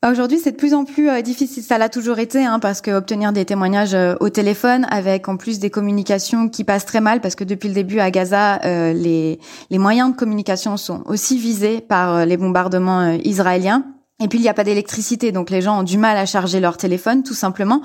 Aujourd'hui, 0.09 0.38
c'est 0.38 0.52
de 0.52 0.56
plus 0.56 0.75
en 0.75 0.85
plus 0.85 1.09
euh, 1.09 1.23
difficile. 1.23 1.62
Ça 1.62 1.78
l'a 1.78 1.88
toujours 1.88 2.18
été, 2.18 2.44
hein, 2.44 2.59
parce 2.59 2.80
que 2.80 2.90
obtenir 2.90 3.32
des 3.32 3.44
témoignages 3.44 3.94
euh, 3.94 4.16
au 4.18 4.30
téléphone, 4.30 4.85
avec 4.90 5.28
en 5.28 5.37
plus 5.37 5.61
des 5.61 5.71
communications 5.71 6.49
qui 6.49 6.64
passent 6.64 6.87
très 6.87 7.00
mal, 7.00 7.21
parce 7.21 7.37
que 7.37 7.44
depuis 7.44 7.68
le 7.68 7.75
début 7.75 8.00
à 8.00 8.11
Gaza, 8.11 8.61
euh, 8.64 8.92
les 8.92 9.38
moyens 9.78 10.11
de 10.11 10.16
communication 10.16 10.76
sont 10.76 11.02
aussi 11.06 11.38
visés 11.38 11.80
par 11.80 12.26
les 12.26 12.37
bombardements 12.37 13.12
israéliens. 13.23 13.85
Et 14.22 14.28
puis 14.28 14.38
il 14.38 14.42
n'y 14.42 14.48
a 14.48 14.54
pas 14.54 14.64
d'électricité, 14.64 15.32
donc 15.32 15.50
les 15.50 15.60
gens 15.60 15.80
ont 15.80 15.82
du 15.82 15.98
mal 15.98 16.16
à 16.16 16.26
charger 16.26 16.60
leur 16.60 16.76
téléphone, 16.76 17.22
tout 17.22 17.34
simplement. 17.34 17.82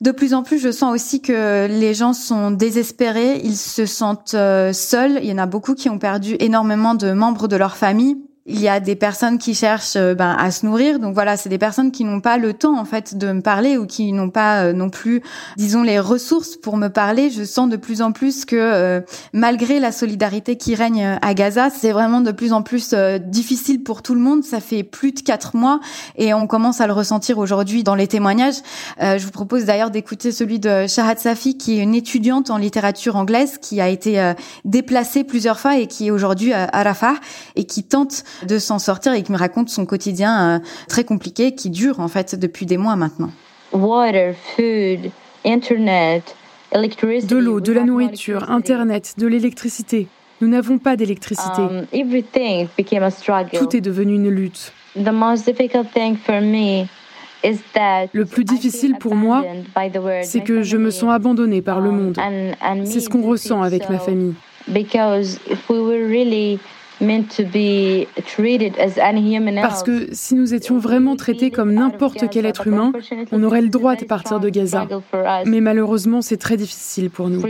De 0.00 0.12
plus 0.12 0.32
en 0.32 0.42
plus, 0.42 0.58
je 0.58 0.70
sens 0.70 0.94
aussi 0.94 1.20
que 1.20 1.66
les 1.68 1.92
gens 1.92 2.12
sont 2.12 2.52
désespérés, 2.52 3.40
ils 3.42 3.56
se 3.56 3.84
sentent 3.84 4.36
seuls. 4.72 5.18
Il 5.22 5.28
y 5.28 5.32
en 5.32 5.38
a 5.38 5.46
beaucoup 5.46 5.74
qui 5.74 5.90
ont 5.90 5.98
perdu 5.98 6.36
énormément 6.38 6.94
de 6.94 7.12
membres 7.12 7.48
de 7.48 7.56
leur 7.56 7.76
famille 7.76 8.16
il 8.44 8.60
y 8.60 8.68
a 8.68 8.80
des 8.80 8.96
personnes 8.96 9.38
qui 9.38 9.54
cherchent 9.54 9.94
euh, 9.94 10.14
ben, 10.14 10.34
à 10.36 10.50
se 10.50 10.66
nourrir. 10.66 10.98
Donc 10.98 11.14
voilà, 11.14 11.36
c'est 11.36 11.48
des 11.48 11.58
personnes 11.58 11.92
qui 11.92 12.04
n'ont 12.04 12.20
pas 12.20 12.38
le 12.38 12.52
temps 12.52 12.76
en 12.76 12.84
fait 12.84 13.16
de 13.16 13.30
me 13.30 13.40
parler 13.40 13.76
ou 13.76 13.86
qui 13.86 14.12
n'ont 14.12 14.30
pas 14.30 14.64
euh, 14.64 14.72
non 14.72 14.90
plus, 14.90 15.22
disons, 15.56 15.84
les 15.84 16.00
ressources 16.00 16.56
pour 16.56 16.76
me 16.76 16.88
parler. 16.88 17.30
Je 17.30 17.44
sens 17.44 17.68
de 17.68 17.76
plus 17.76 18.02
en 18.02 18.10
plus 18.10 18.44
que 18.44 18.56
euh, 18.56 19.00
malgré 19.32 19.78
la 19.78 19.92
solidarité 19.92 20.56
qui 20.56 20.74
règne 20.74 21.18
à 21.22 21.34
Gaza, 21.34 21.70
c'est 21.70 21.92
vraiment 21.92 22.20
de 22.20 22.32
plus 22.32 22.52
en 22.52 22.62
plus 22.62 22.94
difficile 23.20 23.82
pour 23.82 24.02
tout 24.02 24.14
le 24.14 24.20
monde. 24.20 24.42
Ça 24.42 24.60
fait 24.60 24.82
plus 24.82 25.12
de 25.12 25.20
quatre 25.20 25.56
mois 25.56 25.80
et 26.16 26.34
on 26.34 26.46
commence 26.46 26.80
à 26.80 26.86
le 26.86 26.92
ressentir 26.92 27.38
aujourd'hui 27.38 27.84
dans 27.84 27.94
les 27.94 28.08
témoignages. 28.08 28.56
je 29.00 29.24
vous 29.24 29.30
propose 29.30 29.64
d'ailleurs 29.64 29.90
d'écouter 29.90 30.32
celui 30.32 30.58
de 30.58 30.86
Shahad 30.86 31.18
Safi, 31.18 31.56
qui 31.56 31.78
est 31.78 31.82
une 31.82 31.94
étudiante 31.94 32.50
en 32.50 32.56
littérature 32.56 33.16
anglaise 33.16 33.58
qui 33.58 33.80
a 33.80 33.88
été 33.88 34.32
déplacée 34.64 35.24
plusieurs 35.24 35.58
fois 35.58 35.78
et 35.78 35.86
qui 35.86 36.08
est 36.08 36.10
aujourd'hui 36.10 36.52
à 36.52 36.82
Rafah 36.82 37.14
et 37.56 37.64
qui 37.64 37.84
tente 37.84 38.24
de 38.46 38.58
s'en 38.58 38.78
sortir 38.78 39.12
et 39.12 39.22
qui 39.22 39.32
me 39.32 39.38
raconte 39.38 39.68
son 39.68 39.86
quotidien 39.86 40.56
euh, 40.56 40.58
très 40.88 41.04
compliqué 41.04 41.54
qui 41.54 41.70
dure 41.70 42.00
en 42.00 42.08
fait 42.08 42.34
depuis 42.34 42.66
des 42.66 42.76
mois 42.76 42.96
maintenant. 42.96 43.30
Water, 43.72 44.34
food, 44.56 45.10
internet, 45.44 46.34
de 46.72 47.36
l'eau, 47.36 47.60
de 47.60 47.72
la 47.72 47.84
nourriture, 47.84 48.50
Internet, 48.50 49.14
de 49.18 49.26
l'électricité. 49.26 50.08
Nous 50.40 50.48
n'avons 50.48 50.78
pas 50.78 50.96
d'électricité. 50.96 51.60
Um, 51.60 51.86
Tout 53.52 53.76
est 53.76 53.80
devenu 53.80 54.14
une 54.14 54.28
lutte. 54.28 54.72
Le 58.12 58.24
plus 58.24 58.44
difficile 58.44 58.96
pour 58.98 59.14
moi, 59.14 59.44
c'est 60.22 60.42
que 60.42 60.62
je 60.62 60.76
me 60.76 60.90
sens 60.90 61.12
abandonnée 61.12 61.62
par 61.62 61.80
le 61.80 61.90
um, 61.90 61.96
monde. 61.96 62.18
C'est 62.84 63.00
ce 63.00 63.08
qu'on 63.08 63.22
ressent 63.22 63.62
avec 63.62 63.88
ma 63.88 63.98
famille. 63.98 64.34
Parce 69.62 69.82
que 69.82 70.08
si 70.12 70.34
nous 70.34 70.54
étions 70.54 70.78
vraiment 70.78 71.16
traités 71.16 71.50
comme 71.50 71.74
n'importe 71.74 72.28
quel 72.30 72.46
être 72.46 72.66
humain, 72.66 72.92
on 73.32 73.42
aurait 73.42 73.62
le 73.62 73.68
droit 73.68 73.96
de 73.96 74.04
partir 74.04 74.40
de 74.40 74.48
Gaza. 74.48 74.86
Mais 75.46 75.60
malheureusement, 75.60 76.22
c'est 76.22 76.36
très 76.36 76.56
difficile 76.56 77.10
pour 77.10 77.28
nous. 77.28 77.40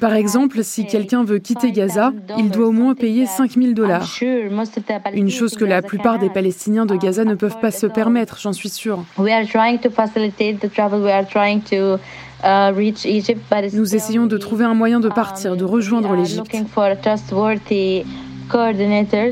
Par 0.00 0.14
exemple, 0.14 0.64
si 0.64 0.86
quelqu'un 0.86 1.24
veut 1.24 1.38
quitter 1.38 1.72
Gaza, 1.72 2.12
il 2.38 2.50
doit 2.50 2.68
au 2.68 2.72
moins 2.72 2.94
payer 2.94 3.26
5000 3.26 3.74
dollars. 3.74 4.08
Une 5.14 5.30
chose 5.30 5.56
que 5.56 5.64
la 5.64 5.82
plupart 5.82 6.18
des 6.18 6.30
Palestiniens 6.30 6.86
de 6.86 6.96
Gaza 6.96 7.24
ne 7.24 7.34
peuvent 7.34 7.60
pas 7.60 7.70
se 7.70 7.86
permettre, 7.86 8.38
j'en 8.40 8.52
suis 8.52 8.68
sûre. 8.68 9.04
Uh, 12.42 12.72
Nous 13.74 13.94
essayons 13.94 14.26
de 14.26 14.38
trouver 14.38 14.64
un 14.64 14.74
moyen 14.74 15.00
de 15.00 15.08
um, 15.08 15.14
partir, 15.14 15.56
de 15.56 15.64
rejoindre 15.64 16.14
l'Égypte. 16.14 16.56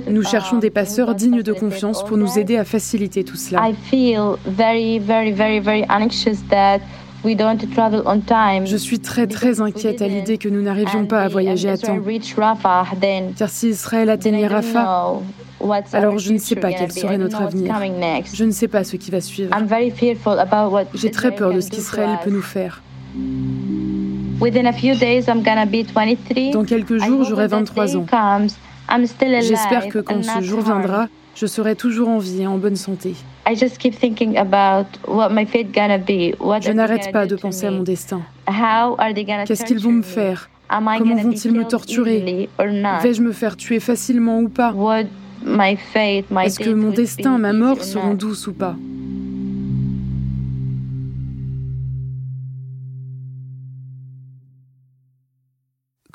Nous 0.08 0.22
cherchons 0.22 0.58
des 0.58 0.70
passeurs 0.70 1.14
dignes 1.14 1.42
de 1.42 1.52
confiance 1.52 2.04
pour 2.04 2.16
nous 2.16 2.38
aider 2.38 2.56
à 2.56 2.64
faciliter 2.64 3.24
tout 3.24 3.36
cela. 3.36 3.70
Je 8.64 8.76
suis 8.76 9.00
très 9.00 9.26
très 9.26 9.60
inquiète 9.60 10.02
à 10.02 10.08
l'idée 10.08 10.38
que 10.38 10.48
nous 10.48 10.62
n'arrivions 10.62 11.06
pas 11.06 11.22
à 11.22 11.28
voyager 11.28 11.68
à 11.68 11.76
temps. 11.76 11.98
Car 13.36 13.48
si 13.48 13.68
Israël 13.70 14.10
atteignait 14.10 14.46
Rafah, 14.46 15.14
alors 15.92 16.18
je 16.18 16.32
ne 16.32 16.38
sais 16.38 16.56
pas 16.56 16.72
quel 16.72 16.92
serait 16.92 17.18
notre 17.18 17.42
avenir. 17.42 17.74
Je 18.32 18.44
ne 18.44 18.52
sais 18.52 18.68
pas 18.68 18.84
ce 18.84 18.96
qui 18.96 19.10
va 19.10 19.20
suivre. 19.20 19.50
J'ai 20.94 21.10
très 21.10 21.34
peur 21.34 21.52
de 21.52 21.60
ce 21.60 21.70
qu'Israël 21.70 22.18
peut 22.22 22.30
nous 22.30 22.42
faire. 22.42 22.82
Dans 26.52 26.64
quelques 26.64 26.98
jours, 26.98 27.24
j'aurai 27.24 27.48
23 27.48 27.96
ans. 27.96 28.06
J'espère 29.40 29.88
que 29.88 29.98
quand 29.98 30.22
ce 30.22 30.40
jour 30.42 30.60
viendra, 30.60 31.08
je 31.34 31.46
serai 31.46 31.74
toujours 31.76 32.08
en 32.08 32.18
vie 32.18 32.42
et 32.42 32.46
en 32.46 32.58
bonne 32.58 32.76
santé. 32.76 33.14
Je 33.46 33.52
n'arrête 36.72 37.12
pas 37.12 37.26
de 37.26 37.36
penser 37.36 37.66
à 37.66 37.70
mon 37.70 37.82
destin. 37.82 38.20
Qu'est-ce 39.46 39.64
qu'ils 39.64 39.80
vont 39.80 39.92
me 39.92 40.02
faire? 40.02 40.48
Comment 40.98 41.16
vont-ils 41.16 41.52
me 41.52 41.64
torturer? 41.64 42.48
Vais-je 43.02 43.22
me 43.22 43.32
faire 43.32 43.56
tuer 43.56 43.80
facilement 43.80 44.40
ou 44.40 44.48
pas? 44.48 44.72
Est-ce 45.44 46.58
que 46.58 46.70
mon 46.70 46.90
destin, 46.90 47.38
ma 47.38 47.52
mort 47.52 47.82
seront 47.84 48.14
douces 48.14 48.46
ou 48.46 48.52
pas? 48.52 48.76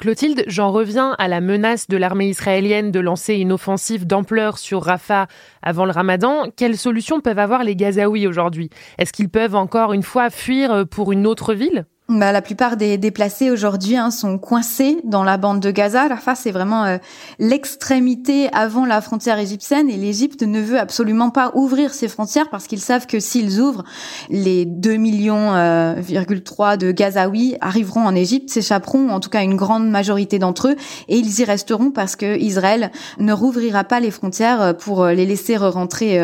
Clotilde, 0.04 0.44
j'en 0.48 0.74
reviens 0.74 1.16
à 1.18 1.30
la 1.30 1.40
menace 1.40 1.88
de 1.88 1.96
l'armée 1.96 2.28
israélienne 2.28 2.92
de 2.92 3.00
lancer 3.00 3.36
une 3.36 3.54
offensive 3.54 4.06
d'ampleur 4.06 4.58
sur 4.58 4.84
Rafah 4.84 5.28
avant 5.62 5.86
le 5.86 5.94
ramadan. 5.94 6.52
Quelles 6.58 6.76
solutions 6.76 7.22
peuvent 7.22 7.40
avoir 7.40 7.64
les 7.64 7.78
Gazaouis 7.78 8.28
aujourd'hui? 8.28 8.70
Est-ce 8.98 9.14
qu'ils 9.14 9.30
peuvent 9.30 9.56
encore 9.56 9.94
une 9.94 10.04
fois 10.04 10.30
fuir 10.30 10.86
pour 10.92 11.14
une 11.14 11.26
autre 11.26 11.54
ville? 11.54 11.86
Bah, 12.10 12.34
la 12.34 12.42
plupart 12.42 12.76
des 12.76 12.98
déplacés 12.98 13.50
aujourd'hui 13.50 13.96
hein, 13.96 14.12
sont 14.12 14.38
coincés 14.38 14.98
dans 15.06 15.24
la 15.24 15.38
bande 15.38 15.62
de 15.62 15.72
Gaza. 15.72 16.10
Rafah, 16.10 16.36
c'est 16.36 16.52
vraiment 16.52 16.84
euh, 16.84 16.98
l'extrémité 17.40 18.50
avant 18.52 18.86
la 18.86 19.00
frontière 19.00 19.40
égyptienne 19.40 19.90
et 19.90 19.96
l'Égypte 19.96 20.44
ne 20.44 20.60
veut 20.60 20.78
absolument 20.78 21.30
pas 21.30 21.54
ouvrir 21.56 21.94
ses 21.94 22.10
frontières 22.10 22.50
parce 22.50 22.68
qu'ils 22.68 22.82
savent 22.82 23.08
que 23.08 23.22
s'ils 23.22 23.62
ouvrent, 23.62 23.86
les 24.30 24.66
2 24.66 24.96
millions 24.98 25.56
euh, 25.56 25.96
de 25.96 26.92
Gazaouis 26.92 27.56
arriveront 27.62 28.06
en 28.06 28.16
Égypte, 28.16 28.50
s'échapperont, 28.50 29.10
en 29.10 29.22
tout 29.22 29.30
cas 29.30 29.42
une 29.42 29.56
grande 29.56 29.90
majorité 29.90 30.40
d'entre 30.40 30.70
eux, 30.70 30.76
et 31.08 31.18
ils 31.18 31.40
y 31.40 31.46
resteront 31.46 31.92
parce 31.92 32.18
que 32.18 32.38
Israël 32.38 32.92
ne 33.18 33.32
rouvrira 33.32 33.86
pas 33.86 34.02
les 34.02 34.12
frontières 34.12 34.62
euh, 34.62 34.74
pour 34.74 35.06
les 35.06 35.26
laisser 35.26 35.56
rentrer 35.56 36.20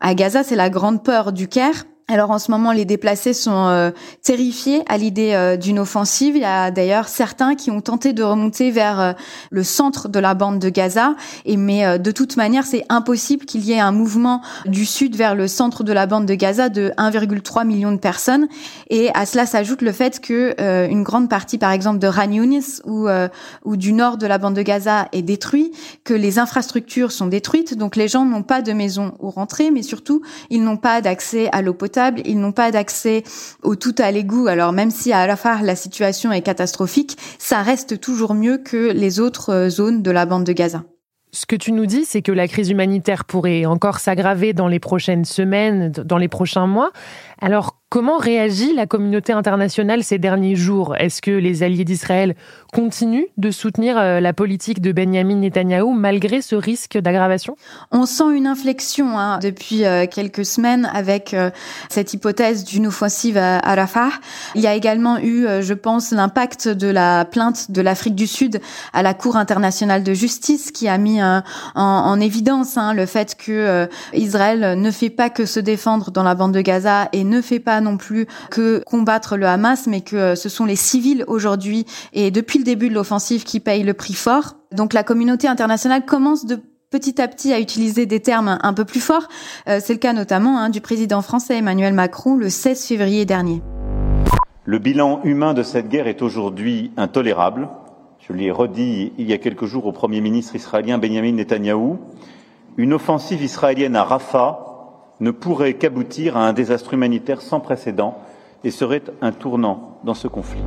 à 0.00 0.14
Gaza. 0.14 0.44
C'est 0.44 0.54
la 0.54 0.70
grande 0.70 1.02
peur 1.02 1.32
du 1.32 1.48
Caire. 1.48 1.84
Alors 2.06 2.30
en 2.30 2.38
ce 2.38 2.50
moment, 2.50 2.72
les 2.72 2.84
déplacés 2.84 3.32
sont 3.32 3.68
euh, 3.68 3.90
terrifiés 4.22 4.82
à 4.88 4.98
l'idée 4.98 5.32
euh, 5.32 5.56
d'une 5.56 5.78
offensive. 5.78 6.36
Il 6.36 6.42
y 6.42 6.44
a 6.44 6.70
d'ailleurs 6.70 7.08
certains 7.08 7.54
qui 7.54 7.70
ont 7.70 7.80
tenté 7.80 8.12
de 8.12 8.22
remonter 8.22 8.70
vers 8.70 9.00
euh, 9.00 9.12
le 9.50 9.62
centre 9.62 10.10
de 10.10 10.18
la 10.18 10.34
bande 10.34 10.58
de 10.58 10.68
Gaza. 10.68 11.14
Et 11.46 11.56
mais 11.56 11.98
de 11.98 12.10
toute 12.10 12.36
manière, 12.36 12.66
c'est 12.66 12.84
impossible 12.90 13.46
qu'il 13.46 13.64
y 13.64 13.72
ait 13.72 13.80
un 13.80 13.92
mouvement 13.92 14.42
du 14.66 14.84
sud 14.84 15.16
vers 15.16 15.34
le 15.34 15.48
centre 15.48 15.82
de 15.82 15.94
la 15.94 16.04
bande 16.04 16.26
de 16.26 16.34
Gaza 16.34 16.68
de 16.68 16.92
1,3 16.98 17.66
million 17.66 17.90
de 17.90 17.96
personnes. 17.96 18.48
Et 18.90 19.10
à 19.14 19.24
cela 19.24 19.46
s'ajoute 19.46 19.80
le 19.80 19.92
fait 19.92 20.20
que 20.20 20.54
une 20.90 21.02
grande 21.02 21.30
partie, 21.30 21.56
par 21.56 21.70
exemple, 21.70 21.98
de 21.98 22.06
Ran 22.06 22.30
Yunis 22.30 22.80
ou 22.84 23.08
ou 23.64 23.76
du 23.76 23.92
nord 23.92 24.18
de 24.18 24.26
la 24.26 24.38
bande 24.38 24.54
de 24.54 24.62
Gaza 24.62 25.08
est 25.12 25.22
détruite, 25.22 25.74
que 26.04 26.14
les 26.14 26.38
infrastructures 26.38 27.12
sont 27.12 27.26
détruites. 27.26 27.76
Donc 27.76 27.96
les 27.96 28.08
gens 28.08 28.24
n'ont 28.24 28.42
pas 28.42 28.62
de 28.62 28.72
maison 28.72 29.14
où 29.20 29.30
rentrer, 29.30 29.70
mais 29.70 29.82
surtout 29.82 30.22
ils 30.50 30.62
n'ont 30.62 30.76
pas 30.76 31.00
d'accès 31.00 31.48
à 31.52 31.62
l'eau 31.62 31.74
potable 31.74 31.93
ils 32.24 32.38
n'ont 32.38 32.52
pas 32.52 32.70
d'accès 32.70 33.22
au 33.62 33.76
tout 33.76 33.94
à 33.98 34.10
l'égout. 34.10 34.46
Alors 34.46 34.72
même 34.72 34.90
si 34.90 35.12
à 35.12 35.26
Rafah 35.26 35.62
la 35.62 35.76
situation 35.76 36.32
est 36.32 36.42
catastrophique, 36.42 37.16
ça 37.38 37.62
reste 37.62 38.00
toujours 38.00 38.34
mieux 38.34 38.58
que 38.58 38.92
les 38.92 39.20
autres 39.20 39.50
euh, 39.52 39.68
zones 39.68 40.02
de 40.02 40.10
la 40.10 40.26
bande 40.26 40.44
de 40.44 40.52
Gaza. 40.52 40.82
Ce 41.34 41.46
que 41.46 41.56
tu 41.56 41.72
nous 41.72 41.86
dis, 41.86 42.04
c'est 42.04 42.22
que 42.22 42.30
la 42.30 42.46
crise 42.46 42.70
humanitaire 42.70 43.24
pourrait 43.24 43.66
encore 43.66 43.98
s'aggraver 43.98 44.52
dans 44.52 44.68
les 44.68 44.78
prochaines 44.78 45.24
semaines, 45.24 45.90
dans 45.90 46.18
les 46.18 46.28
prochains 46.28 46.68
mois. 46.68 46.92
Alors, 47.40 47.82
comment 47.94 48.18
réagit 48.18 48.74
la 48.74 48.86
communauté 48.86 49.32
internationale 49.32 50.02
ces 50.02 50.18
derniers 50.18 50.56
jours? 50.56 50.96
Est-ce 50.96 51.22
que 51.22 51.30
les 51.30 51.62
alliés 51.62 51.84
d'Israël 51.84 52.34
continuent 52.72 53.26
de 53.36 53.52
soutenir 53.52 53.96
euh, 53.96 54.18
la 54.18 54.32
politique 54.32 54.80
de 54.80 54.90
Benjamin 54.90 55.36
Netanyahou 55.36 55.92
malgré 55.92 56.42
ce 56.42 56.56
risque 56.56 56.98
d'aggravation? 56.98 57.56
On 57.92 58.04
sent 58.04 58.34
une 58.34 58.48
inflexion 58.48 59.16
hein, 59.16 59.38
depuis 59.38 59.84
euh, 59.84 60.06
quelques 60.10 60.44
semaines 60.44 60.90
avec 60.92 61.34
euh, 61.34 61.50
cette 61.88 62.12
hypothèse 62.12 62.64
d'une 62.64 62.88
offensive 62.88 63.36
à, 63.36 63.60
Rafah. 63.60 64.10
Il 64.56 64.60
y 64.60 64.66
a 64.66 64.74
également 64.74 65.20
eu, 65.20 65.46
je 65.60 65.74
pense, 65.74 66.10
l'impact 66.10 66.66
de 66.66 66.88
la 66.88 67.24
plainte 67.24 67.70
de 67.70 67.80
l'Afrique 67.80 68.16
du 68.16 68.26
Sud 68.26 68.60
à 68.92 69.04
la 69.04 69.14
Cour 69.14 69.36
internationale 69.36 70.02
de 70.02 70.14
justice 70.14 70.72
qui 70.72 70.88
a 70.88 70.98
mis 70.98 71.20
en, 71.22 72.20
évidence 72.20 72.76
hein, 72.76 72.92
le 72.92 73.06
fait 73.06 73.36
que 73.36 73.88
Israël 74.14 74.80
ne 74.80 74.90
fait 74.90 75.10
pas 75.10 75.30
que 75.30 75.46
se 75.46 75.60
défendre 75.60 76.10
dans 76.10 76.24
la 76.24 76.34
bande 76.34 76.52
de 76.52 76.60
Gaza 76.60 77.08
et 77.12 77.22
ne 77.22 77.40
fait 77.40 77.60
pas 77.60 77.80
non 77.84 77.96
plus 77.96 78.26
que 78.50 78.82
combattre 78.84 79.36
le 79.36 79.46
Hamas, 79.46 79.86
mais 79.86 80.00
que 80.00 80.34
ce 80.34 80.48
sont 80.48 80.64
les 80.64 80.76
civils 80.76 81.24
aujourd'hui 81.28 81.86
et 82.12 82.32
depuis 82.32 82.58
le 82.58 82.64
début 82.64 82.88
de 82.88 82.94
l'offensive 82.94 83.44
qui 83.44 83.60
payent 83.60 83.84
le 83.84 83.94
prix 83.94 84.14
fort. 84.14 84.56
Donc 84.72 84.92
la 84.92 85.04
communauté 85.04 85.46
internationale 85.46 86.04
commence 86.04 86.46
de 86.46 86.60
petit 86.90 87.20
à 87.20 87.28
petit 87.28 87.52
à 87.52 87.60
utiliser 87.60 88.06
des 88.06 88.20
termes 88.20 88.58
un 88.62 88.72
peu 88.72 88.84
plus 88.84 89.00
forts. 89.00 89.28
Euh, 89.68 89.78
c'est 89.82 89.92
le 89.92 89.98
cas 89.98 90.12
notamment 90.12 90.58
hein, 90.58 90.70
du 90.70 90.80
président 90.80 91.22
français 91.22 91.58
Emmanuel 91.58 91.92
Macron 91.92 92.36
le 92.36 92.48
16 92.48 92.86
février 92.86 93.24
dernier. 93.24 93.62
Le 94.64 94.78
bilan 94.78 95.20
humain 95.24 95.54
de 95.54 95.62
cette 95.62 95.88
guerre 95.88 96.06
est 96.06 96.22
aujourd'hui 96.22 96.92
intolérable. 96.96 97.68
Je 98.26 98.32
l'ai 98.32 98.50
redit 98.50 99.12
il 99.18 99.28
y 99.28 99.32
a 99.32 99.38
quelques 99.38 99.66
jours 99.66 99.86
au 99.86 99.92
Premier 99.92 100.20
ministre 100.20 100.56
israélien 100.56 100.98
Benjamin 100.98 101.32
Netanyahou. 101.32 101.98
Une 102.76 102.94
offensive 102.94 103.42
israélienne 103.42 103.96
à 103.96 104.04
Rafah 104.04 104.73
ne 105.20 105.30
pourrait 105.30 105.74
qu'aboutir 105.74 106.36
à 106.36 106.46
un 106.46 106.52
désastre 106.52 106.94
humanitaire 106.94 107.40
sans 107.40 107.60
précédent 107.60 108.18
et 108.64 108.70
serait 108.70 109.02
un 109.20 109.32
tournant 109.32 110.00
dans 110.04 110.14
ce 110.14 110.28
conflit. 110.28 110.62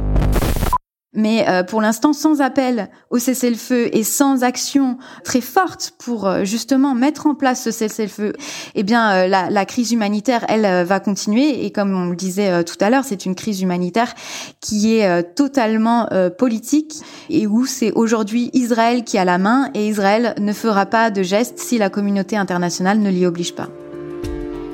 Mais 1.17 1.49
euh, 1.49 1.63
pour 1.63 1.81
l'instant, 1.81 2.13
sans 2.13 2.41
appel 2.41 2.89
au 3.09 3.17
cessez-le-feu 3.17 3.89
et 3.91 4.03
sans 4.03 4.43
action 4.43 4.99
très 5.23 5.41
forte 5.41 5.93
pour 5.97 6.27
euh, 6.27 6.43
justement 6.43 6.93
mettre 6.93 7.25
en 7.25 7.33
place 7.33 7.63
ce 7.63 7.71
cessez-le-feu, 7.71 8.33
eh 8.75 8.83
bien, 8.83 9.11
euh, 9.11 9.27
la, 9.27 9.65
crise 9.65 9.91
humanitaire, 9.93 10.45
elle, 10.47 10.85
va 10.85 10.99
continuer. 10.99 11.65
Et 11.65 11.71
comme 11.71 11.91
on 11.91 12.09
le 12.09 12.15
disait 12.15 12.63
tout 12.63 12.75
à 12.81 12.91
l'heure, 12.91 13.03
c'est 13.03 13.25
une 13.25 13.33
crise 13.33 13.61
humanitaire 13.61 14.13
qui 14.61 14.97
est 14.97 15.23
totalement 15.35 16.07
politique 16.37 16.93
et 17.29 17.47
où 17.47 17.65
c'est 17.65 17.91
aujourd'hui 17.93 18.51
Israël 18.53 19.03
qui 19.03 19.17
a 19.17 19.25
la 19.25 19.37
main 19.37 19.71
et 19.73 19.87
Israël 19.87 20.35
ne 20.39 20.53
fera 20.53 20.85
pas 20.85 21.09
de 21.09 21.23
geste 21.23 21.57
si 21.57 21.77
la 21.77 21.89
communauté 21.89 22.37
internationale 22.37 22.99
ne 22.99 23.09
l'y 23.09 23.25
oblige 23.25 23.55
pas. 23.55 23.69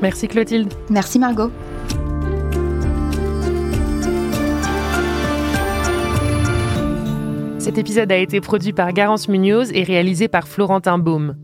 Merci 0.01 0.27
Clotilde. 0.27 0.73
Merci 0.89 1.19
Margot. 1.19 1.51
Cet 7.60 7.77
épisode 7.77 8.12
a 8.12 8.17
été 8.17 8.41
produit 8.41 8.73
par 8.73 8.91
Garance 8.91 9.29
Munoz 9.29 9.71
et 9.73 9.84
réalisé 9.84 10.27
par 10.27 10.49
Florentin 10.49 10.97
Baume. 10.97 11.38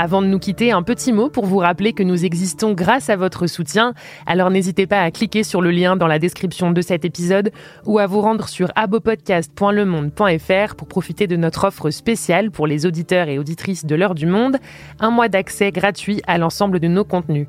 Avant 0.00 0.22
de 0.22 0.28
nous 0.28 0.38
quitter, 0.38 0.70
un 0.70 0.84
petit 0.84 1.12
mot 1.12 1.28
pour 1.28 1.44
vous 1.44 1.58
rappeler 1.58 1.92
que 1.92 2.04
nous 2.04 2.24
existons 2.24 2.72
grâce 2.72 3.10
à 3.10 3.16
votre 3.16 3.48
soutien. 3.48 3.94
Alors 4.26 4.48
n'hésitez 4.48 4.86
pas 4.86 5.02
à 5.02 5.10
cliquer 5.10 5.42
sur 5.42 5.60
le 5.60 5.72
lien 5.72 5.96
dans 5.96 6.06
la 6.06 6.20
description 6.20 6.70
de 6.70 6.80
cet 6.80 7.04
épisode 7.04 7.50
ou 7.84 7.98
à 7.98 8.06
vous 8.06 8.20
rendre 8.20 8.48
sur 8.48 8.70
abopodcast.lemonde.fr 8.76 10.76
pour 10.76 10.86
profiter 10.86 11.26
de 11.26 11.36
notre 11.36 11.64
offre 11.64 11.90
spéciale 11.90 12.52
pour 12.52 12.68
les 12.68 12.86
auditeurs 12.86 13.28
et 13.28 13.40
auditrices 13.40 13.84
de 13.84 13.96
l'heure 13.96 14.14
du 14.14 14.26
monde, 14.26 14.58
un 15.00 15.10
mois 15.10 15.28
d'accès 15.28 15.72
gratuit 15.72 16.22
à 16.28 16.38
l'ensemble 16.38 16.78
de 16.78 16.86
nos 16.86 17.04
contenus. 17.04 17.48